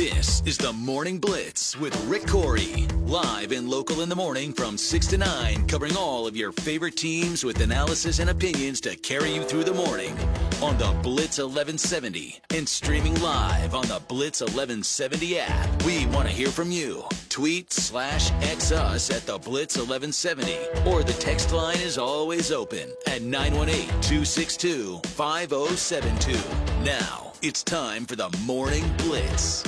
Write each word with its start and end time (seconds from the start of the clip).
This 0.00 0.42
is 0.46 0.56
the 0.56 0.72
Morning 0.72 1.18
Blitz 1.18 1.76
with 1.76 1.94
Rick 2.06 2.22
Couri. 2.22 2.90
Live 3.06 3.52
and 3.52 3.68
local 3.68 4.00
in 4.00 4.08
the 4.08 4.16
morning 4.16 4.50
from 4.50 4.78
6 4.78 5.06
to 5.08 5.18
9, 5.18 5.68
covering 5.68 5.94
all 5.94 6.26
of 6.26 6.34
your 6.34 6.52
favorite 6.52 6.96
teams 6.96 7.44
with 7.44 7.60
analysis 7.60 8.18
and 8.18 8.30
opinions 8.30 8.80
to 8.80 8.96
carry 8.96 9.34
you 9.34 9.42
through 9.42 9.64
the 9.64 9.74
morning 9.74 10.18
on 10.62 10.78
the 10.78 10.90
Blitz 11.02 11.36
1170 11.36 12.40
and 12.54 12.66
streaming 12.66 13.14
live 13.20 13.74
on 13.74 13.86
the 13.88 14.00
Blitz 14.08 14.40
1170 14.40 15.38
app. 15.40 15.82
We 15.84 16.06
want 16.06 16.26
to 16.28 16.34
hear 16.34 16.48
from 16.48 16.70
you. 16.70 17.04
Tweet 17.28 17.70
slash 17.70 18.30
X 18.40 18.72
us 18.72 19.10
at 19.10 19.26
the 19.26 19.36
Blitz 19.36 19.76
1170 19.76 20.56
or 20.88 21.02
the 21.02 21.12
text 21.12 21.52
line 21.52 21.80
is 21.80 21.98
always 21.98 22.50
open 22.50 22.90
at 23.06 23.20
918 23.20 23.86
262 24.00 25.00
5072. 25.04 26.84
Now 26.86 27.34
it's 27.42 27.62
time 27.62 28.06
for 28.06 28.16
the 28.16 28.30
Morning 28.46 28.90
Blitz. 28.96 29.62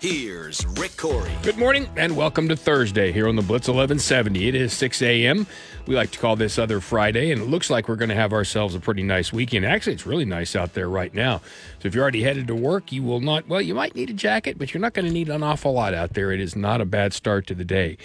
Here's 0.00 0.64
Rick 0.78 0.92
Couri. 0.92 1.30
Good 1.42 1.58
morning 1.58 1.86
and 1.94 2.16
welcome 2.16 2.48
to 2.48 2.56
Thursday 2.56 3.12
here 3.12 3.28
on 3.28 3.36
the 3.36 3.42
Blitz 3.42 3.68
1170. 3.68 4.48
It 4.48 4.54
is 4.54 4.72
6 4.72 5.02
a.m. 5.02 5.46
We 5.86 5.94
like 5.94 6.10
to 6.12 6.18
call 6.18 6.36
this 6.36 6.58
Other 6.58 6.80
Friday, 6.80 7.30
and 7.32 7.42
it 7.42 7.48
looks 7.48 7.68
like 7.68 7.86
we're 7.86 7.96
going 7.96 8.08
to 8.08 8.14
have 8.14 8.32
ourselves 8.32 8.74
a 8.74 8.80
pretty 8.80 9.02
nice 9.02 9.30
weekend. 9.30 9.66
Actually, 9.66 9.92
it's 9.92 10.06
really 10.06 10.24
nice 10.24 10.56
out 10.56 10.72
there 10.72 10.88
right 10.88 11.12
now. 11.12 11.42
So 11.80 11.88
if 11.88 11.94
you're 11.94 12.00
already 12.00 12.22
headed 12.22 12.46
to 12.46 12.54
work, 12.54 12.92
you 12.92 13.02
will 13.02 13.20
not, 13.20 13.46
well, 13.46 13.60
you 13.60 13.74
might 13.74 13.94
need 13.94 14.08
a 14.08 14.14
jacket, 14.14 14.56
but 14.56 14.72
you're 14.72 14.80
not 14.80 14.94
going 14.94 15.04
to 15.04 15.12
need 15.12 15.28
an 15.28 15.42
awful 15.42 15.74
lot 15.74 15.92
out 15.92 16.14
there. 16.14 16.32
It 16.32 16.40
is 16.40 16.56
not 16.56 16.80
a 16.80 16.86
bad 16.86 17.12
start 17.12 17.46
to 17.48 17.54
the 17.54 17.66
day. 17.66 17.98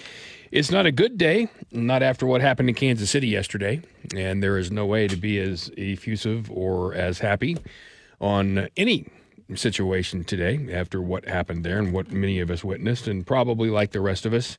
It's 0.52 0.72
not 0.72 0.86
a 0.86 0.91
good 0.91 1.17
day, 1.17 1.48
not 1.72 2.03
after 2.03 2.25
what 2.25 2.41
happened 2.41 2.67
in 2.67 2.75
Kansas 2.75 3.09
City 3.09 3.30
yesterday, 3.30 3.81
and 4.14 4.44
there 4.44 4.58
is 4.58 4.70
no 4.70 4.86
way 4.86 5.08
to 5.08 5.16
be 5.16 5.39
as 5.39 5.72
effusive 5.77 6.52
or 6.52 6.94
as 6.94 7.20
happy 7.20 7.55
on 8.20 8.67
any 8.75 9.08
situation 9.54 10.23
today 10.23 10.67
after 10.72 11.02
what 11.02 11.27
happened 11.27 11.63
there 11.63 11.77
and 11.77 11.94
what 11.94 12.12
many 12.12 12.40
of 12.40 12.49
us 12.49 12.63
witnessed, 12.63 13.08
and 13.08 13.26
probably 13.26 13.70
like 13.70 13.91
the 13.91 14.02
rest 14.02 14.25
of 14.25 14.33
us, 14.33 14.58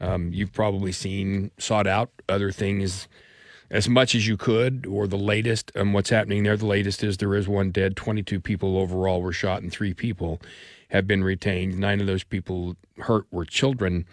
um, 0.00 0.32
you've 0.32 0.52
probably 0.52 0.92
seen, 0.92 1.50
sought 1.58 1.86
out 1.86 2.10
other 2.28 2.52
things 2.52 3.08
as 3.70 3.88
much 3.88 4.14
as 4.14 4.26
you 4.26 4.36
could, 4.36 4.86
or 4.86 5.06
the 5.06 5.18
latest 5.18 5.70
on 5.76 5.92
what's 5.92 6.10
happening 6.10 6.42
there. 6.42 6.56
The 6.56 6.66
latest 6.66 7.02
is 7.04 7.18
there 7.18 7.34
is 7.34 7.48
one 7.48 7.70
dead, 7.70 7.96
22 7.96 8.40
people 8.40 8.78
overall 8.78 9.20
were 9.20 9.32
shot, 9.32 9.62
and 9.62 9.70
three 9.70 9.92
people 9.92 10.40
have 10.90 11.06
been 11.06 11.22
retained. 11.22 11.78
Nine 11.78 12.00
of 12.00 12.06
those 12.06 12.24
people 12.24 12.76
hurt 12.98 13.26
were 13.30 13.44
children. 13.44 14.06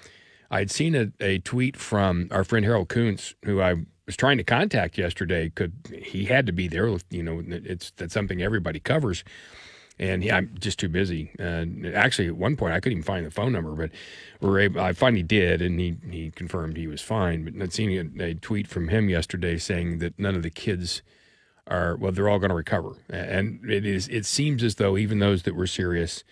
I'd 0.51 0.71
seen 0.71 0.93
a, 0.95 1.11
a 1.21 1.39
tweet 1.39 1.77
from 1.77 2.27
our 2.31 2.43
friend 2.43 2.65
Harold 2.65 2.89
Kuntz, 2.89 3.33
who 3.45 3.61
I 3.61 3.75
was 4.05 4.17
trying 4.17 4.37
to 4.37 4.43
contact 4.43 4.97
yesterday. 4.97 5.49
Could 5.49 5.73
he 6.03 6.25
had 6.25 6.45
to 6.47 6.51
be 6.51 6.67
there? 6.67 6.87
You 7.09 7.23
know, 7.23 7.41
it's 7.47 7.91
that's 7.91 8.13
something 8.13 8.41
everybody 8.41 8.79
covers 8.79 9.23
and 9.97 10.23
he, 10.23 10.31
I'm 10.31 10.55
just 10.59 10.79
too 10.79 10.89
busy. 10.89 11.31
Actually, 11.39 12.27
at 12.27 12.35
one 12.35 12.57
point, 12.57 12.73
I 12.73 12.79
couldn't 12.79 12.97
even 12.97 13.03
find 13.03 13.25
the 13.25 13.31
phone 13.31 13.53
number, 13.53 13.71
but 13.71 13.91
we're 14.41 14.59
able, 14.59 14.81
I 14.81 14.93
finally 14.93 15.23
did, 15.23 15.61
and 15.61 15.79
he, 15.79 15.95
he 16.09 16.31
confirmed 16.31 16.77
he 16.77 16.87
was 16.87 17.01
fine. 17.01 17.45
But 17.45 17.61
I'd 17.61 17.73
seen 17.73 18.15
a, 18.19 18.23
a 18.23 18.33
tweet 18.33 18.67
from 18.67 18.89
him 18.89 19.09
yesterday 19.09 19.57
saying 19.57 19.99
that 19.99 20.19
none 20.19 20.35
of 20.35 20.43
the 20.43 20.49
kids 20.49 21.01
are 21.67 21.95
well, 21.95 22.11
they're 22.11 22.29
all 22.29 22.39
going 22.39 22.49
to 22.49 22.55
recover, 22.55 22.93
and 23.09 23.59
it 23.69 23.85
is. 23.85 24.07
It 24.09 24.25
seems 24.25 24.63
as 24.63 24.75
though 24.75 24.97
even 24.97 25.19
those 25.19 25.43
that 25.43 25.55
were 25.55 25.65
serious, 25.65 26.23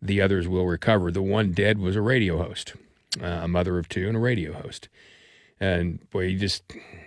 the 0.00 0.22
others 0.22 0.48
will 0.48 0.66
recover. 0.66 1.10
The 1.10 1.20
one 1.20 1.52
dead 1.52 1.78
was 1.78 1.96
a 1.96 2.00
radio 2.00 2.38
host, 2.42 2.74
uh, 3.22 3.40
a 3.42 3.48
mother 3.48 3.78
of 3.78 3.88
two, 3.88 4.08
and 4.08 4.16
a 4.16 4.20
radio 4.20 4.54
host. 4.54 4.88
And 5.58 6.08
boy, 6.10 6.20
you 6.22 6.38
just, 6.38 6.62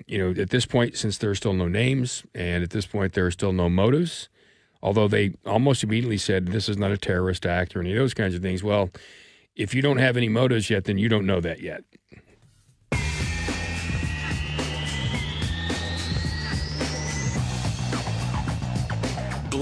you 0.05 0.19
know, 0.19 0.39
at 0.39 0.51
this 0.51 0.67
point, 0.67 0.97
since 0.97 1.17
there 1.17 1.31
are 1.31 1.35
still 1.35 1.53
no 1.53 1.67
names, 1.67 2.23
and 2.35 2.63
at 2.63 2.69
this 2.69 2.85
point 2.85 3.13
there 3.13 3.25
are 3.25 3.31
still 3.31 3.53
no 3.53 3.69
motives 3.69 4.29
although 4.83 5.07
they 5.07 5.33
almost 5.45 5.83
immediately 5.83 6.17
said 6.17 6.47
this 6.47 6.69
is 6.69 6.77
not 6.77 6.91
a 6.91 6.97
terrorist 6.97 7.45
act 7.45 7.75
or 7.75 7.79
any 7.79 7.93
of 7.93 7.97
those 7.97 8.13
kinds 8.13 8.35
of 8.35 8.41
things. 8.43 8.61
Well, 8.61 8.91
if 9.55 9.73
you 9.73 9.81
don't 9.81 9.97
have 9.97 10.17
any 10.17 10.29
motives 10.29 10.69
yet, 10.69 10.83
then 10.83 10.97
you 10.97 11.09
don't 11.09 11.25
know 11.25 11.39
that 11.39 11.61
yet. 11.61 11.83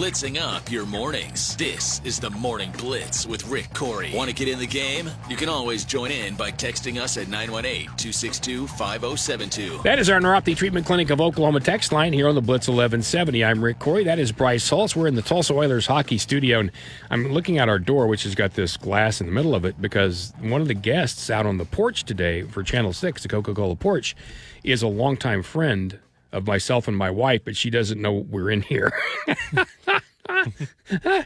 Blitzing 0.01 0.41
up 0.41 0.71
your 0.71 0.87
mornings. 0.87 1.55
This 1.57 2.01
is 2.03 2.19
the 2.19 2.31
Morning 2.31 2.73
Blitz 2.79 3.27
with 3.27 3.47
Rick 3.47 3.69
Couri. 3.69 4.11
Want 4.15 4.31
to 4.31 4.35
get 4.35 4.47
in 4.47 4.57
the 4.57 4.65
game? 4.65 5.07
You 5.29 5.35
can 5.35 5.47
always 5.47 5.85
join 5.85 6.09
in 6.09 6.33
by 6.33 6.49
texting 6.51 6.99
us 6.99 7.17
at 7.17 7.27
918 7.27 7.85
262 7.85 8.65
5072. 8.65 9.81
That 9.83 9.99
is 9.99 10.09
our 10.09 10.19
Neuropathy 10.19 10.57
Treatment 10.57 10.87
Clinic 10.87 11.11
of 11.11 11.21
Oklahoma 11.21 11.59
text 11.59 11.91
line 11.91 12.13
here 12.13 12.27
on 12.27 12.33
the 12.33 12.41
Blitz 12.41 12.67
1170. 12.67 13.45
I'm 13.45 13.63
Rick 13.63 13.77
Couri. 13.77 14.03
That 14.03 14.17
is 14.17 14.31
Bryce 14.31 14.67
Hulse. 14.67 14.95
We're 14.95 15.05
in 15.05 15.13
the 15.13 15.21
Tulsa 15.21 15.53
Oilers 15.53 15.85
hockey 15.85 16.17
studio, 16.17 16.61
and 16.61 16.71
I'm 17.11 17.31
looking 17.31 17.59
at 17.59 17.69
our 17.69 17.77
door, 17.77 18.07
which 18.07 18.23
has 18.23 18.33
got 18.33 18.55
this 18.55 18.77
glass 18.77 19.21
in 19.21 19.27
the 19.27 19.33
middle 19.33 19.53
of 19.53 19.65
it, 19.65 19.79
because 19.79 20.33
one 20.39 20.61
of 20.61 20.67
the 20.67 20.73
guests 20.73 21.29
out 21.29 21.45
on 21.45 21.59
the 21.59 21.65
porch 21.65 22.05
today 22.05 22.41
for 22.41 22.63
Channel 22.63 22.93
6, 22.93 23.21
the 23.21 23.29
Coca 23.29 23.53
Cola 23.53 23.75
porch, 23.75 24.15
is 24.63 24.81
a 24.81 24.87
longtime 24.87 25.43
friend 25.43 25.99
of 26.31 26.47
myself 26.47 26.87
and 26.87 26.97
my 26.97 27.09
wife, 27.09 27.41
but 27.43 27.55
she 27.55 27.69
doesn't 27.69 28.01
know 28.01 28.13
we're 28.13 28.49
in 28.49 28.61
here. 28.61 28.91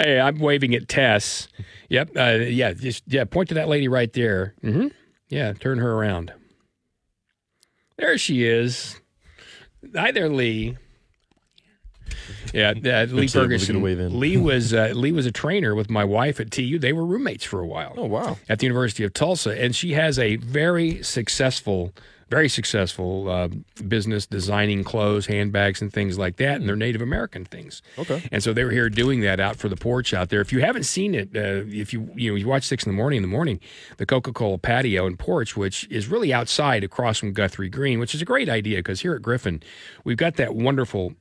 hey, 0.00 0.20
I'm 0.20 0.38
waving 0.38 0.74
at 0.74 0.88
Tess. 0.88 1.48
Yep. 1.88 2.10
Uh, 2.16 2.38
yeah. 2.46 2.72
Just 2.72 3.04
yeah. 3.06 3.24
Point 3.24 3.48
to 3.50 3.54
that 3.54 3.68
lady 3.68 3.88
right 3.88 4.12
there. 4.12 4.54
Mm-hmm. 4.62 4.88
Yeah. 5.28 5.52
Turn 5.54 5.78
her 5.78 5.92
around. 5.92 6.32
There 7.96 8.18
she 8.18 8.44
is. 8.44 9.00
Hi 9.94 10.10
there, 10.10 10.28
Lee. 10.28 10.76
Yeah, 12.52 12.70
uh, 12.84 13.04
Lee 13.10 13.28
Ferguson. 13.28 13.82
Lee 13.82 14.36
was 14.36 14.72
uh, 14.72 14.92
Lee 14.94 15.12
was 15.12 15.26
a 15.26 15.32
trainer 15.32 15.74
with 15.74 15.90
my 15.90 16.04
wife 16.04 16.40
at 16.40 16.50
TU. 16.50 16.78
They 16.78 16.92
were 16.92 17.04
roommates 17.04 17.44
for 17.44 17.60
a 17.60 17.66
while. 17.66 17.94
Oh 17.96 18.06
wow! 18.06 18.38
At 18.48 18.60
the 18.60 18.66
University 18.66 19.04
of 19.04 19.12
Tulsa, 19.12 19.60
and 19.60 19.74
she 19.74 19.92
has 19.92 20.18
a 20.18 20.36
very 20.36 21.02
successful 21.02 21.92
very 22.30 22.48
successful 22.48 23.28
uh, 23.28 23.48
business 23.86 24.26
designing 24.26 24.84
clothes, 24.84 25.26
handbags, 25.26 25.80
and 25.82 25.92
things 25.92 26.18
like 26.18 26.36
that, 26.36 26.56
and 26.56 26.68
they're 26.68 26.76
Native 26.76 27.02
American 27.02 27.44
things. 27.44 27.82
Okay. 27.98 28.22
And 28.32 28.42
so 28.42 28.52
they 28.52 28.64
were 28.64 28.70
here 28.70 28.88
doing 28.88 29.20
that 29.20 29.40
out 29.40 29.56
for 29.56 29.68
the 29.68 29.76
porch 29.76 30.14
out 30.14 30.30
there. 30.30 30.40
If 30.40 30.52
you 30.52 30.60
haven't 30.60 30.84
seen 30.84 31.14
it, 31.14 31.30
uh, 31.34 31.64
if 31.66 31.92
you 31.92 32.10
you 32.14 32.30
know 32.30 32.36
you 32.36 32.46
watch 32.46 32.64
six 32.64 32.84
in 32.84 32.92
the 32.92 32.96
morning 32.96 33.18
in 33.18 33.22
the 33.22 33.28
morning, 33.28 33.60
the 33.96 34.06
Coca 34.06 34.32
Cola 34.32 34.58
patio 34.58 35.06
and 35.06 35.18
porch, 35.18 35.56
which 35.56 35.86
is 35.90 36.08
really 36.08 36.32
outside 36.32 36.84
across 36.84 37.18
from 37.18 37.32
Guthrie 37.32 37.68
Green, 37.68 37.98
which 37.98 38.14
is 38.14 38.22
a 38.22 38.24
great 38.24 38.48
idea 38.48 38.78
because 38.78 39.00
here 39.00 39.14
at 39.14 39.22
Griffin, 39.22 39.62
we've 40.04 40.16
got 40.16 40.36
that 40.36 40.54
wonderful 40.54 41.14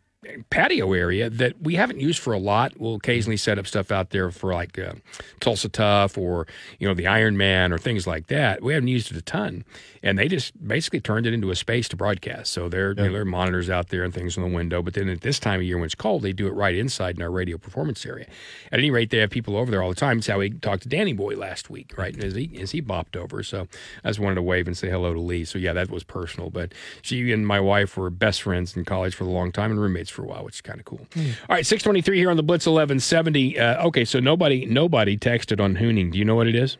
patio 0.50 0.94
area 0.94 1.30
that 1.30 1.62
we 1.62 1.76
haven't 1.76 2.00
used 2.00 2.20
for 2.20 2.34
a 2.34 2.40
lot. 2.40 2.74
We'll 2.80 2.96
occasionally 2.96 3.38
set 3.38 3.60
up 3.60 3.68
stuff 3.68 3.92
out 3.92 4.12
there 4.12 4.32
for 4.32 4.54
like 4.54 4.78
uh, 4.80 4.94
Tulsa 5.40 5.70
Tough 5.70 6.18
or 6.18 6.48
you 6.80 6.88
know 6.88 6.94
the 6.94 7.08
Iron 7.08 7.38
Man 7.38 7.72
or 7.72 7.78
things 7.78 8.08
like 8.08 8.28
that. 8.28 8.62
We 8.62 8.74
haven't 8.74 8.88
used 8.88 9.12
it 9.12 9.18
a 9.18 9.22
ton, 9.22 9.66
and 10.02 10.18
they 10.18 10.28
just 10.28 10.66
basically 10.66 11.00
turned 11.00 11.26
it 11.26 11.34
into 11.34 11.52
a 11.52 11.56
space 11.56 11.88
to 11.90 11.96
broadcast. 11.96 12.52
So 12.52 12.70
there, 12.70 12.94
yeah. 12.94 13.04
you 13.04 13.08
know, 13.08 13.14
there 13.14 13.22
are 13.22 13.26
monitors 13.26 13.70
out 13.70 13.90
there 13.90 14.04
and 14.04 14.14
things 14.14 14.38
in 14.38 14.44
the 14.44 14.50
window. 14.50 14.82
But 14.82 14.94
then 14.94 15.10
at 15.10 15.22
this 15.22 15.40
time 15.40 15.60
of 15.60 15.64
year 15.64 15.78
when 15.78 15.86
it's 15.86 15.96
cold, 15.96 16.24
they 16.24 16.34
do 16.34 16.48
it 16.48 16.54
right 16.54 16.76
inside 16.76 17.16
in 17.16 17.22
our 17.22 17.32
radio 17.32 17.58
performance 17.58 18.06
area. 18.06 18.28
At 18.72 18.80
any 18.80 18.92
rate, 18.92 19.10
they 19.10 19.18
have 19.18 19.30
people 19.30 19.58
over 19.58 19.72
there 19.72 19.82
all 19.82 19.90
the 19.90 19.96
time. 19.96 20.20
It's 20.20 20.28
how 20.28 20.40
we 20.40 20.52
talked 20.52 20.84
to 20.84 20.90
Danny 20.90 21.14
Boy 21.14 21.36
last 21.36 21.70
week, 21.70 21.98
right? 21.98 22.22
As 22.24 22.36
he 22.36 22.52
as 22.60 22.72
he 22.72 22.82
bopped 22.82 23.16
over, 23.16 23.44
so 23.44 23.68
I 24.04 24.10
just 24.10 24.20
wanted 24.20 24.36
to 24.36 24.42
wave 24.42 24.68
and 24.68 24.78
say 24.78 24.90
hello 24.90 25.14
to 25.14 25.20
Lee. 25.20 25.46
So 25.46 25.58
yeah, 25.58 25.74
that 25.74 25.90
was 25.90 26.04
personal. 26.04 26.50
But 26.50 26.74
she 27.02 27.32
and 27.32 27.46
my 27.46 27.60
wife 27.60 27.98
were 27.98 28.10
best 28.10 28.42
friends 28.42 28.76
in 28.76 28.86
college 28.86 29.16
for 29.16 29.24
a 29.24 29.28
long 29.28 29.52
time 29.52 29.72
and 29.72 29.80
roommates 29.80 30.10
for 30.14 30.24
a 30.24 30.28
while, 30.28 30.44
which 30.46 30.56
is 30.56 30.62
kind 30.62 30.80
of 30.80 30.86
cool. 30.86 31.06
Mm. 31.12 31.34
All 31.50 31.56
right, 31.56 31.66
623 31.66 32.18
here 32.18 32.30
on 32.30 32.38
the 32.38 32.44
Blitz 32.44 32.66
1170. 32.66 33.60
Uh, 33.60 33.88
okay, 33.88 34.06
so 34.06 34.20
nobody 34.20 34.66
nobody 34.66 35.18
texted 35.18 35.60
on 35.60 35.76
Hooning. 35.76 36.12
Do 36.12 36.18
you 36.18 36.26
know 36.26 36.36
what 36.36 36.48
it 36.48 36.56
is? 36.56 36.78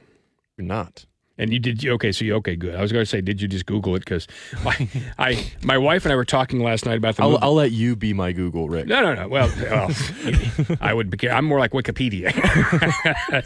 Not. 0.58 1.06
And 1.36 1.52
you 1.52 1.58
did 1.58 1.84
okay? 1.84 2.12
So 2.12 2.26
you 2.26 2.36
okay? 2.36 2.56
Good. 2.56 2.76
I 2.76 2.82
was 2.82 2.92
going 2.92 3.02
to 3.02 3.10
say, 3.10 3.20
did 3.20 3.42
you 3.42 3.48
just 3.48 3.66
Google 3.66 3.96
it? 3.96 4.00
Because 4.00 4.28
my, 4.64 4.88
I, 5.18 5.44
my 5.64 5.80
wife 5.80 6.06
and 6.06 6.14
I 6.14 6.16
were 6.16 6.26
talking 6.26 6.60
last 6.60 6.86
night 6.86 6.98
about 6.98 7.16
the. 7.16 7.24
I'll, 7.24 7.40
I'll, 7.42 7.54
let 7.56 7.72
you 7.72 7.96
be 7.96 8.14
my 8.14 8.34
Google, 8.34 8.70
Rick. 8.70 8.86
No, 8.86 9.02
no, 9.02 9.16
no. 9.16 9.28
Well, 9.28 9.52
well 9.60 9.90
I 10.80 10.94
would. 10.94 11.10
Be, 11.10 11.30
I'm 11.30 11.46
more 11.46 11.58
like 11.58 11.72
Wikipedia. 11.72 12.32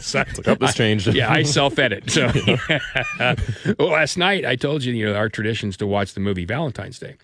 so, 0.02 0.24
Look 0.46 0.58
this 0.60 0.74
changed. 0.74 1.08
I, 1.08 1.12
yeah, 1.12 1.32
I 1.32 1.42
self-edit. 1.42 2.10
So 2.10 2.30
yeah. 2.46 3.34
well, 3.78 3.88
last 3.88 4.18
night 4.18 4.44
I 4.44 4.56
told 4.56 4.84
you, 4.84 4.92
you 4.92 5.06
know, 5.06 5.14
our 5.14 5.30
traditions 5.30 5.78
to 5.78 5.86
watch 5.86 6.12
the 6.12 6.20
movie 6.20 6.44
Valentine's 6.44 6.98
Day, 6.98 7.16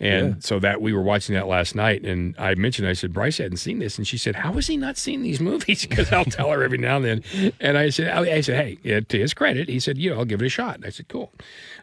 and 0.00 0.28
yeah. 0.28 0.34
so 0.40 0.58
that 0.58 0.82
we 0.82 0.92
were 0.92 1.02
watching 1.02 1.36
that 1.36 1.46
last 1.46 1.76
night, 1.76 2.04
and 2.04 2.34
I 2.38 2.56
mentioned, 2.56 2.88
I 2.88 2.92
said, 2.94 3.12
Bryce 3.12 3.38
hadn't 3.38 3.58
seen 3.58 3.78
this, 3.78 3.98
and 3.98 4.06
she 4.06 4.18
said, 4.18 4.34
How 4.36 4.52
has 4.54 4.66
he 4.66 4.76
not 4.76 4.96
seen 4.96 5.22
these 5.22 5.40
movies? 5.40 5.86
Because 5.86 6.12
I'll 6.12 6.24
tell 6.24 6.50
her 6.50 6.62
every 6.64 6.78
now 6.78 6.96
and 6.96 7.04
then, 7.04 7.52
and 7.60 7.78
I 7.78 7.90
said, 7.90 8.08
I, 8.08 8.36
I 8.36 8.40
said, 8.40 8.78
Hey, 8.82 9.00
to 9.00 9.18
his 9.18 9.32
credit, 9.32 9.68
he 9.68 9.78
said, 9.78 9.96
you 10.07 10.07
know, 10.10 10.18
I'll 10.18 10.24
give 10.24 10.42
it 10.42 10.46
a 10.46 10.50
shot. 10.50 10.76
And 10.76 10.84
I 10.84 10.90
said, 10.90 11.08
cool. 11.08 11.32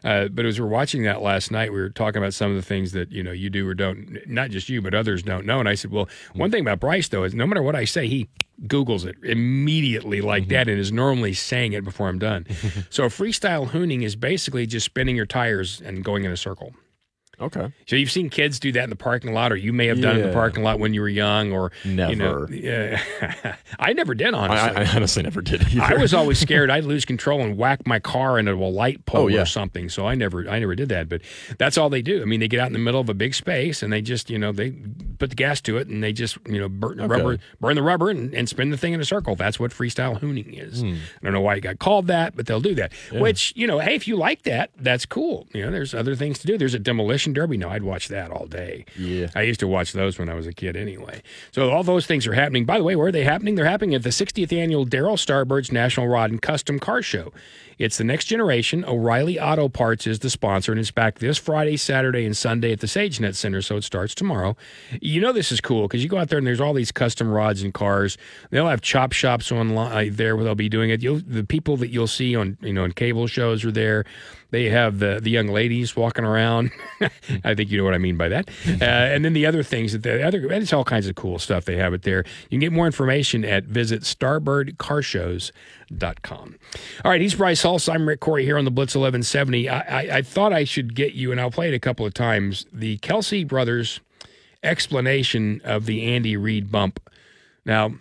Uh, 0.04 0.28
but 0.28 0.44
as 0.44 0.60
we 0.60 0.64
are 0.64 0.68
watching 0.68 1.02
that 1.04 1.22
last 1.22 1.50
night, 1.50 1.72
we 1.72 1.78
were 1.78 1.90
talking 1.90 2.22
about 2.22 2.34
some 2.34 2.50
of 2.50 2.56
the 2.56 2.62
things 2.62 2.92
that, 2.92 3.10
you 3.12 3.22
know, 3.22 3.32
you 3.32 3.50
do 3.50 3.66
or 3.68 3.74
don't, 3.74 4.18
not 4.26 4.50
just 4.50 4.68
you, 4.68 4.82
but 4.82 4.94
others 4.94 5.22
don't 5.22 5.46
know. 5.46 5.60
And 5.60 5.68
I 5.68 5.74
said, 5.74 5.90
well, 5.90 6.08
one 6.34 6.50
thing 6.50 6.62
about 6.62 6.80
Bryce, 6.80 7.08
though, 7.08 7.24
is 7.24 7.34
no 7.34 7.46
matter 7.46 7.62
what 7.62 7.76
I 7.76 7.84
say, 7.84 8.06
he 8.08 8.28
Googles 8.62 9.04
it 9.04 9.16
immediately 9.22 10.20
like 10.22 10.44
mm-hmm. 10.44 10.52
that 10.52 10.68
and 10.68 10.78
is 10.78 10.90
normally 10.90 11.34
saying 11.34 11.74
it 11.74 11.84
before 11.84 12.08
I'm 12.08 12.18
done. 12.18 12.46
so 12.90 13.06
freestyle 13.06 13.68
hooning 13.68 14.02
is 14.02 14.16
basically 14.16 14.66
just 14.66 14.86
spinning 14.86 15.16
your 15.16 15.26
tires 15.26 15.82
and 15.84 16.02
going 16.02 16.24
in 16.24 16.32
a 16.32 16.36
circle. 16.36 16.72
Okay. 17.38 17.70
So 17.86 17.96
you've 17.96 18.10
seen 18.10 18.30
kids 18.30 18.58
do 18.58 18.72
that 18.72 18.84
in 18.84 18.88
the 18.90 18.96
parking 18.96 19.34
lot, 19.34 19.52
or 19.52 19.56
you 19.56 19.72
may 19.72 19.86
have 19.88 20.00
done 20.00 20.16
it 20.16 20.20
in 20.22 20.28
the 20.28 20.32
parking 20.32 20.62
lot 20.64 20.78
when 20.78 20.94
you 20.94 21.02
were 21.02 21.08
young, 21.08 21.52
or 21.52 21.70
You 21.84 21.92
know, 21.94 22.08
Never. 22.08 22.48
yeah. 22.50 23.56
I 23.78 23.92
never 23.92 24.14
did, 24.14 24.32
honestly. 24.32 24.76
I, 24.76 24.82
I 24.90 24.96
honestly 24.96 25.22
never 25.22 25.42
did 25.42 25.62
either. 25.68 25.82
I 25.82 25.94
was 26.00 26.14
always 26.14 26.38
scared 26.46 26.70
I'd 26.70 26.84
lose 26.84 27.04
control 27.04 27.42
and 27.42 27.58
whack 27.58 27.86
my 27.86 27.98
car 27.98 28.38
into 28.38 28.52
a 28.52 28.64
light 28.70 29.04
pole 29.04 29.24
Oh, 29.24 29.26
yeah. 29.28 29.42
or 29.42 29.44
something. 29.46 29.90
So 29.90 30.06
I 30.06 30.14
never, 30.14 30.48
I 30.48 30.58
never 30.58 30.74
did 30.74 30.88
that. 30.88 31.10
But 31.10 31.20
that's 31.58 31.76
all 31.76 31.90
they 31.90 32.00
do. 32.02 32.22
I 32.22 32.24
mean, 32.24 32.40
they 32.40 32.48
get 32.48 32.58
out 32.60 32.68
in 32.68 32.72
the 32.72 32.78
middle 32.78 33.00
of 33.02 33.08
a 33.10 33.14
big 33.14 33.34
space 33.34 33.82
and 33.82 33.92
they 33.92 34.00
just, 34.00 34.30
you 34.30 34.38
know, 34.38 34.52
they 34.52 34.70
put 35.16 35.30
the 35.30 35.36
gas 35.36 35.60
to 35.62 35.76
it 35.78 35.88
and 35.88 36.02
they 36.02 36.12
just, 36.12 36.38
you 36.46 36.58
know, 36.60 36.68
burn 36.68 36.98
the 36.98 37.04
Okay. 37.04 37.14
rubber, 37.22 37.38
burn 37.60 37.74
the 37.74 37.82
rubber 37.82 38.10
and, 38.10 38.32
and 38.34 38.48
spin 38.48 38.70
the 38.70 38.76
thing 38.76 38.92
in 38.92 39.00
a 39.00 39.04
circle. 39.04 39.36
That's 39.36 39.58
what 39.60 39.70
freestyle 39.72 40.20
hooning 40.20 40.52
is. 40.62 40.80
Hmm. 40.82 40.94
I 41.20 41.24
don't 41.24 41.32
know 41.32 41.40
why 41.40 41.56
it 41.56 41.60
got 41.60 41.78
called 41.78 42.06
that, 42.08 42.36
but 42.36 42.46
they'll 42.46 42.60
do 42.60 42.74
that. 42.76 42.92
Which, 43.12 43.52
you 43.56 43.66
know, 43.66 43.78
hey, 43.78 43.94
if 43.94 44.06
you 44.08 44.16
like 44.16 44.42
that, 44.42 44.70
that's 44.78 45.06
cool. 45.06 45.46
You 45.52 45.62
know, 45.64 45.70
there's 45.70 45.94
other 45.94 46.14
things 46.14 46.38
to 46.40 46.46
do. 46.46 46.58
There's 46.58 46.74
a 46.74 46.78
demolition 46.78 47.32
derby. 47.32 47.56
No, 47.56 47.68
I'd 47.70 47.82
watch 47.82 48.08
that 48.08 48.30
all 48.30 48.46
day. 48.46 48.84
Yeah. 48.98 49.28
I 49.34 49.42
used 49.42 49.60
to 49.60 49.66
watch 49.68 49.92
those 49.92 50.18
when 50.18 50.28
I 50.28 50.34
was 50.34 50.46
a 50.46 50.52
kid 50.52 50.76
anyway. 50.76 51.22
So 51.52 51.70
all 51.70 51.82
those 51.82 52.06
things 52.06 52.26
are 52.26 52.34
happening. 52.34 52.64
By 52.64 52.78
the 52.78 52.84
way, 52.84 52.96
where 52.96 53.08
are 53.08 53.12
they 53.12 53.24
happening? 53.24 53.54
They're 53.54 53.64
happening 53.64 53.94
at 53.94 54.02
the 54.02 54.10
60th 54.10 54.52
annual 54.52 54.86
Darryl 54.86 55.16
Starbird's 55.16 55.72
National 55.72 56.08
Rod 56.08 56.30
and 56.30 56.40
Custom 56.42 56.78
Car 56.78 57.02
Show. 57.02 57.32
It's 57.78 57.98
the 57.98 58.04
next 58.04 58.24
generation. 58.24 58.84
O'Reilly 58.86 59.38
Auto 59.38 59.68
Parts 59.68 60.06
is 60.06 60.20
the 60.20 60.30
sponsor, 60.30 60.72
and 60.72 60.80
it's 60.80 60.90
back 60.90 61.18
this 61.18 61.36
Friday, 61.36 61.76
Saturday, 61.76 62.24
and 62.24 62.34
Sunday 62.34 62.72
at 62.72 62.80
the 62.80 62.86
SageNet 62.86 63.34
Center. 63.34 63.60
So 63.60 63.76
it 63.76 63.84
starts 63.84 64.14
tomorrow. 64.14 64.56
You 65.02 65.20
know 65.20 65.32
this 65.32 65.52
is 65.52 65.60
cool 65.60 65.86
because 65.86 66.02
you 66.02 66.08
go 66.08 66.16
out 66.16 66.30
there 66.30 66.38
and 66.38 66.46
there's 66.46 66.60
all 66.60 66.72
these 66.72 66.90
custom 66.90 67.28
rods 67.28 67.62
and 67.62 67.74
cars. 67.74 68.16
They'll 68.50 68.68
have 68.68 68.80
chop 68.80 69.12
shops 69.12 69.52
online 69.52 70.08
uh, 70.08 70.10
there 70.10 70.36
where 70.36 70.44
they'll 70.44 70.54
be 70.54 70.70
doing 70.70 70.88
it. 70.88 71.02
You'll, 71.02 71.20
the 71.26 71.44
people 71.44 71.76
that 71.76 71.88
you'll 71.88 72.06
see 72.06 72.34
on 72.34 72.56
you 72.62 72.72
know 72.72 72.84
in 72.84 72.92
cable 72.92 73.26
shows 73.26 73.64
are 73.64 73.72
there. 73.72 74.04
They 74.50 74.70
have 74.70 75.00
the 75.00 75.18
the 75.20 75.30
young 75.30 75.48
ladies 75.48 75.96
walking 75.96 76.24
around. 76.24 76.70
I 77.44 77.54
think 77.54 77.70
you 77.70 77.78
know 77.78 77.84
what 77.84 77.94
I 77.94 77.98
mean 77.98 78.16
by 78.16 78.28
that. 78.28 78.48
Uh, 78.66 78.84
and 78.84 79.24
then 79.24 79.32
the 79.32 79.46
other 79.46 79.62
things 79.62 79.92
that 79.92 80.02
the 80.02 80.26
other 80.26 80.52
it's 80.52 80.72
all 80.72 80.84
kinds 80.84 81.06
of 81.08 81.14
cool 81.16 81.38
stuff 81.38 81.64
they 81.64 81.76
have 81.76 81.94
it 81.94 82.02
there. 82.02 82.24
You 82.44 82.50
can 82.50 82.60
get 82.60 82.72
more 82.72 82.86
information 82.86 83.44
at 83.44 83.64
visit 83.64 84.02
starbirdcarshows.com. 84.02 86.56
All 87.04 87.10
right, 87.10 87.20
he's 87.20 87.34
Bryce 87.34 87.62
Hulse. 87.62 87.92
I'm 87.92 88.08
Rick 88.08 88.20
Couri 88.20 88.42
here 88.42 88.56
on 88.58 88.64
the 88.64 88.70
Blitz 88.70 88.94
1170. 88.94 89.68
I, 89.68 89.78
I, 89.78 90.16
I 90.18 90.22
thought 90.22 90.52
I 90.52 90.62
should 90.64 90.94
get 90.94 91.14
you, 91.14 91.32
and 91.32 91.40
I'll 91.40 91.50
play 91.50 91.68
it 91.68 91.74
a 91.74 91.80
couple 91.80 92.06
of 92.06 92.14
times. 92.14 92.66
The 92.72 92.98
Kelce 92.98 93.46
brothers 93.46 94.00
explanation 94.62 95.60
of 95.64 95.86
the 95.86 96.14
Andy 96.14 96.36
Reid 96.36 96.70
bump. 96.70 97.00
Now, 97.64 97.94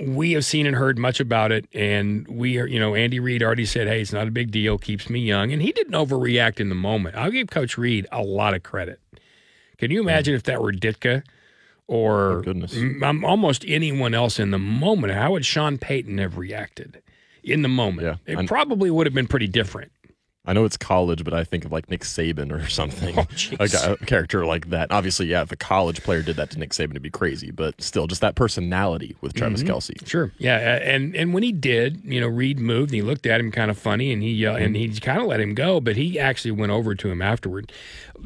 we 0.00 0.32
have 0.32 0.44
seen 0.44 0.66
and 0.66 0.74
heard 0.76 0.98
much 0.98 1.20
about 1.20 1.52
it, 1.52 1.66
and 1.74 2.26
we 2.28 2.58
are, 2.58 2.66
you 2.66 2.78
know, 2.80 2.94
Andy 2.94 3.20
Reid 3.20 3.42
already 3.42 3.66
said, 3.66 3.86
"Hey, 3.88 4.00
it's 4.00 4.12
not 4.12 4.26
a 4.28 4.30
big 4.30 4.50
deal, 4.50 4.78
keeps 4.78 5.10
me 5.10 5.20
young," 5.20 5.52
and 5.52 5.60
he 5.62 5.72
didn't 5.72 5.92
overreact 5.94 6.58
in 6.60 6.68
the 6.68 6.74
moment. 6.74 7.16
I'll 7.16 7.30
give 7.30 7.48
Coach 7.48 7.76
Reid 7.78 8.06
a 8.12 8.22
lot 8.22 8.54
of 8.54 8.62
credit. 8.62 9.00
Can 9.78 9.90
you 9.90 10.00
imagine 10.00 10.34
if 10.34 10.42
that 10.44 10.62
were 10.62 10.72
Ditka 10.72 11.22
or 11.86 12.44
Oh, 12.46 13.20
almost 13.24 13.64
anyone 13.66 14.14
else 14.14 14.38
in 14.38 14.50
the 14.50 14.58
moment? 14.58 15.12
How 15.12 15.32
would 15.32 15.44
Sean 15.44 15.78
Payton 15.78 16.18
have 16.18 16.38
reacted 16.38 17.02
in 17.42 17.62
the 17.62 17.68
moment? 17.68 18.06
Yeah, 18.26 18.32
it 18.32 18.38
I- 18.38 18.46
probably 18.46 18.90
would 18.90 19.06
have 19.06 19.14
been 19.14 19.26
pretty 19.26 19.48
different. 19.48 19.90
I 20.46 20.54
know 20.54 20.64
it's 20.64 20.78
college, 20.78 21.22
but 21.22 21.34
I 21.34 21.44
think 21.44 21.66
of 21.66 21.72
like 21.72 21.90
Nick 21.90 22.00
Saban 22.00 22.50
or 22.50 22.66
something. 22.68 23.18
Oh, 23.18 23.26
a, 23.60 23.68
guy- 23.68 23.86
a 23.90 23.96
character 23.98 24.46
like 24.46 24.70
that. 24.70 24.90
Obviously, 24.90 25.26
yeah, 25.26 25.42
if 25.42 25.52
a 25.52 25.56
college 25.56 26.02
player 26.02 26.22
did 26.22 26.36
that 26.36 26.50
to 26.52 26.58
Nick 26.58 26.70
Saban, 26.70 26.90
it'd 26.92 27.02
be 27.02 27.10
crazy. 27.10 27.50
But 27.50 27.80
still, 27.82 28.06
just 28.06 28.22
that 28.22 28.36
personality 28.36 29.16
with 29.20 29.34
Travis 29.34 29.62
Kelce. 29.62 30.06
Sure. 30.08 30.32
Yeah, 30.38 30.56
and 30.82 31.14
and 31.14 31.34
when 31.34 31.42
he 31.42 31.52
did, 31.52 32.00
you 32.04 32.20
know, 32.20 32.26
Reid 32.28 32.58
moved 32.58 32.90
and 32.90 32.94
he 32.96 33.02
looked 33.02 33.26
at 33.26 33.38
him 33.38 33.52
kind 33.52 33.70
of 33.70 33.78
funny 33.78 34.12
and 34.12 34.22
he 34.22 34.46
uh, 34.46 34.56
and 34.56 34.74
he 34.74 34.88
kind 35.00 35.20
of 35.20 35.26
let 35.26 35.40
him 35.40 35.54
go, 35.54 35.78
but 35.80 35.96
he 35.96 36.18
actually 36.18 36.52
went 36.52 36.72
over 36.72 36.94
to 36.94 37.10
him 37.10 37.20
afterward. 37.20 37.70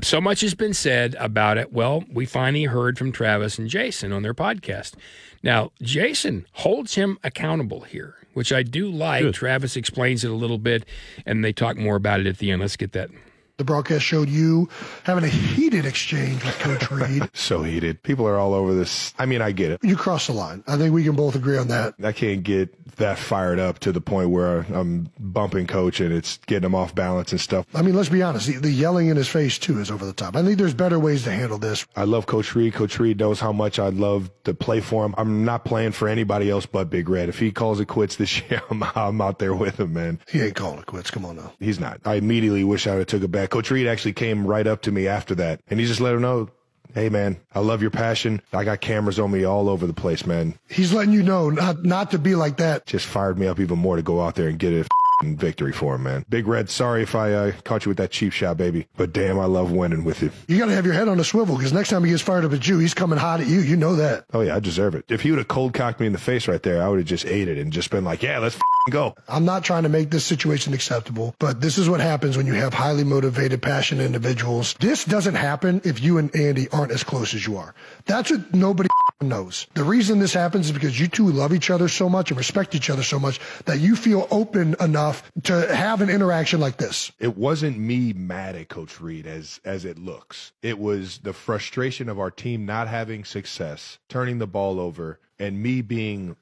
So 0.03 0.21
much 0.21 0.41
has 0.43 0.55
been 0.55 0.75
said 0.75 1.17
about 1.19 1.59
it. 1.59 1.73
Well, 1.73 2.05
we 2.13 2.27
finally 2.27 2.65
heard 2.65 2.97
from 2.97 3.11
Travis 3.13 3.59
and 3.59 3.69
Jason 3.69 4.13
on 4.13 4.23
their 4.23 4.35
podcast. 4.35 4.95
Now, 5.45 5.73
Jason 5.83 6.47
holds 6.53 6.95
him 6.95 7.19
accountable 7.23 7.83
here, 7.83 8.15
which 8.33 8.51
I 8.51 8.63
do 8.63 8.91
like. 8.91 9.23
Good. 9.23 9.35
Travis 9.35 9.77
explains 9.77 10.25
it 10.25 10.31
a 10.31 10.35
little 10.35 10.57
bit 10.57 10.87
and 11.27 11.45
they 11.45 11.53
talk 11.53 11.77
more 11.77 11.97
about 11.97 12.21
it 12.21 12.27
at 12.27 12.39
the 12.39 12.51
end. 12.51 12.63
Let's 12.63 12.77
get 12.77 12.93
that. 12.93 13.11
The 13.57 13.65
broadcast 13.65 14.05
showed 14.05 14.29
you 14.29 14.69
having 15.05 15.23
a 15.23 15.29
heated 15.29 15.87
exchange 15.87 16.45
with 16.45 16.59
Coach 16.59 16.91
Reid. 16.91 17.31
so 17.35 17.63
heated. 17.63 18.03
People 18.03 18.27
are 18.27 18.37
all 18.37 18.53
over 18.53 18.75
this. 18.75 19.15
I 19.17 19.27
mean, 19.27 19.41
I 19.43 19.53
get 19.53 19.71
it. 19.71 19.81
You 19.85 19.95
crossed 19.97 20.27
the 20.27 20.33
line. 20.33 20.65
I 20.67 20.77
think 20.77 20.93
we 20.93 21.05
can 21.05 21.15
both 21.15 21.37
agree 21.37 21.57
on 21.57 21.69
that. 21.69 21.95
I 22.03 22.11
can't 22.11 22.43
get 22.43 22.97
that 22.97 23.17
fired 23.19 23.61
up 23.61 23.79
to 23.81 23.93
the 23.93 24.01
point 24.01 24.31
where 24.31 24.61
I'm 24.73 25.09
bumping 25.21 25.67
coach 25.69 26.01
and 26.01 26.13
it's 26.13 26.39
getting 26.47 26.67
him 26.67 26.75
off 26.75 26.95
balance 26.97 27.31
and 27.33 27.41
stuff. 27.41 27.67
I 27.75 27.83
mean, 27.83 27.95
let's 27.95 28.09
be 28.09 28.23
honest. 28.23 28.47
The, 28.49 28.57
the 28.59 28.71
yelling 28.71 29.07
in 29.09 29.17
his 29.17 29.29
face 29.29 29.57
too 29.59 29.79
is 29.81 29.89
over 29.91 30.05
the 30.05 30.13
top. 30.13 30.35
I 30.35 30.43
think 30.43 30.59
there's 30.59 30.75
better 30.75 30.99
ways 30.99 31.23
to 31.25 31.31
handle 31.31 31.59
this. 31.59 31.87
I 31.95 32.05
love 32.05 32.27
Coach 32.27 32.55
Reid. 32.57 32.75
Coach 32.75 32.99
Reid 32.99 33.19
knows 33.21 33.39
how 33.39 33.53
much 33.53 33.79
I 33.79 33.89
love 33.91 34.31
to 34.45 34.55
play 34.55 34.81
for 34.81 35.05
him. 35.05 35.15
I'm 35.17 35.45
not 35.45 35.65
playing 35.65 35.93
for 35.93 36.09
anybody 36.09 36.51
else 36.51 36.67
but 36.67 36.91
Big 36.91 37.09
Red. 37.09 37.29
If 37.29 37.39
he 37.39 37.53
calls 37.53 37.79
it 37.79 37.87
quits 37.87 38.17
this 38.17 38.41
year, 38.51 38.63
I'm, 38.71 38.83
I'm 38.83 39.21
out 39.21 39.39
there 39.39 39.55
with 39.55 39.79
him, 39.79 39.93
man. 39.93 40.19
He 40.29 40.41
ain't 40.41 40.57
calling 40.57 40.81
it 40.81 40.87
quits. 40.87 41.11
Come 41.13 41.25
on 41.25 41.37
now. 41.37 41.53
He's 41.61 41.79
not. 41.79 42.01
I 42.05 42.15
immediately 42.17 42.65
wish 42.65 42.89
I 42.89 42.93
would 42.93 42.99
have 42.99 43.07
took 43.07 43.23
a 43.23 43.29
back. 43.29 43.44
Coach 43.47 43.71
Reid 43.71 43.87
actually 43.87 44.13
came 44.13 44.47
right 44.47 44.67
up 44.67 44.83
to 44.83 44.93
me 44.93 45.07
after 45.09 45.35
that, 45.37 45.61
and 45.69 45.81
he 45.81 45.87
just 45.87 46.01
let 46.01 46.15
him 46.15 46.23
know, 46.23 46.49
"Hey, 46.95 47.09
man, 47.09 47.39
I 47.55 47.61
love 47.61 47.83
your 47.83 47.91
passion. 47.91 48.41
I 48.53 48.65
got 48.65 48.81
cameras 48.81 49.19
on 49.19 49.31
me 49.31 49.45
all 49.45 49.69
over 49.69 49.87
the 49.87 49.93
place, 49.93 50.27
man." 50.27 50.55
He's 50.69 50.93
letting 50.93 51.13
you 51.13 51.23
know 51.23 51.51
not 51.51 51.85
not 51.85 52.11
to 52.13 52.19
be 52.19 52.35
like 52.35 52.57
that. 52.59 52.87
Just 52.87 53.07
fired 53.07 53.39
me 53.39 53.47
up 53.47 53.61
even 53.61 53.79
more 53.79 53.97
to 53.97 54.03
go 54.03 54.21
out 54.21 54.35
there 54.35 54.49
and 54.49 54.59
get 54.59 54.73
a 54.73 54.87
victory 55.23 55.73
for 55.73 55.95
him, 55.95 56.03
man. 56.03 56.25
Big 56.29 56.47
Red, 56.47 56.69
sorry 56.69 57.03
if 57.03 57.15
I 57.15 57.33
uh, 57.33 57.53
caught 57.65 57.85
you 57.85 57.91
with 57.91 57.99
that 57.99 58.11
cheap 58.11 58.33
shot, 58.33 58.57
baby, 58.57 58.89
but 58.97 59.13
damn, 59.13 59.39
I 59.39 59.45
love 59.45 59.71
winning 59.71 60.05
with 60.05 60.23
you. 60.23 60.31
You 60.49 60.59
got 60.59 60.67
to 60.67 60.75
have 60.75 60.85
your 60.85 60.95
head 60.95 61.09
on 61.09 61.21
a 61.21 61.25
swivel 61.25 61.57
because 61.57 61.73
next 61.73 61.91
time 61.91 62.05
he 62.05 62.11
gets 62.11 62.23
fired 62.23 62.45
up 62.45 62.53
at 62.53 62.67
you, 62.67 62.79
he's 62.79 62.95
coming 62.95 63.19
hot 63.19 63.41
at 63.41 63.47
you. 63.47 63.61
You 63.61 63.77
know 63.77 63.97
that. 63.97 64.25
Oh 64.33 64.41
yeah, 64.41 64.57
I 64.57 64.61
deserve 64.61 64.95
it. 64.95 65.05
If 65.09 65.23
he 65.23 65.31
would 65.31 65.39
have 65.39 65.49
cold 65.49 65.73
cocked 65.73 66.01
me 66.01 66.07
in 66.07 66.13
the 66.13 66.19
face 66.19 66.49
right 66.49 66.63
there, 66.63 66.83
I 66.83 66.89
would 66.89 66.99
have 66.99 67.07
just 67.07 67.27
ate 67.27 67.49
it 67.49 67.59
and 67.59 67.73
just 67.73 67.91
been 67.91 68.05
like, 68.05 68.23
"Yeah, 68.23 68.39
let's 68.39 68.59
go." 68.91 69.15
I'm 69.29 69.45
not 69.45 69.65
trying 69.65 69.85
to 69.85 69.89
make 69.89 70.11
this 70.11 70.25
situation 70.25 70.75
acceptable, 70.75 71.35
but 71.39 71.61
this 71.61 71.79
is 71.79 71.89
what 71.89 72.01
happens 72.01 72.37
when 72.37 72.47
you 72.47 72.55
have 72.55 72.75
highly 72.75 73.05
motivated, 73.05 73.63
passionate 73.63 74.05
individuals. 74.05 74.75
This 74.81 75.05
doesn't 75.05 75.35
happen 75.35 75.81
if 75.85 76.03
you 76.03 76.19
and 76.19 76.35
Andy 76.35 76.69
aren't 76.71 76.93
as 76.93 77.05
close 77.05 77.35
as 77.35 77.47
you 77.47 77.57
are. 77.57 77.75
That's 78.07 78.31
what 78.31 78.55
nobody 78.55 78.89
knows. 79.21 79.67
The 79.75 79.85
reason 79.85 80.19
this 80.19 80.35
happens 80.35 80.67
is 80.67 80.73
because 80.73 80.99
you 80.99 81.09
two 81.09 81.31
love 81.31 81.53
each 81.53 81.71
other 81.71 81.89
so 81.89 82.09
much 82.09 82.31
and 82.31 82.39
respect 82.39 82.75
each 82.75 82.91
other 82.91 83.03
so 83.03 83.19
much 83.19 83.41
that 83.65 83.81
you 83.81 83.97
feel 83.97 84.29
open 84.31 84.77
enough 84.81 85.31
to 85.45 85.75
have 85.75 86.01
an 86.01 86.11
interaction 86.11 86.61
like 86.61 86.77
this. 86.77 87.13
It 87.19 87.37
wasn't 87.37 87.79
me 87.79 88.13
mad 88.13 88.57
at 88.57 88.69
Coach 88.69 89.01
Reid 89.01 89.27
as 89.27 89.61
as 89.65 89.85
it 89.85 89.99
looks. 89.99 90.53
It 90.63 90.79
was 90.79 91.19
the 91.19 91.33
frustration 91.33 92.09
of 92.09 92.19
our 92.19 92.31
team 92.31 92.67
not 92.67 92.89
having 92.89 93.25
success, 93.25 93.99
turning 94.09 94.39
the 94.39 94.47
ball 94.47 94.81
over, 94.81 95.21
and 95.39 95.63
me 95.63 95.83
being 95.83 96.37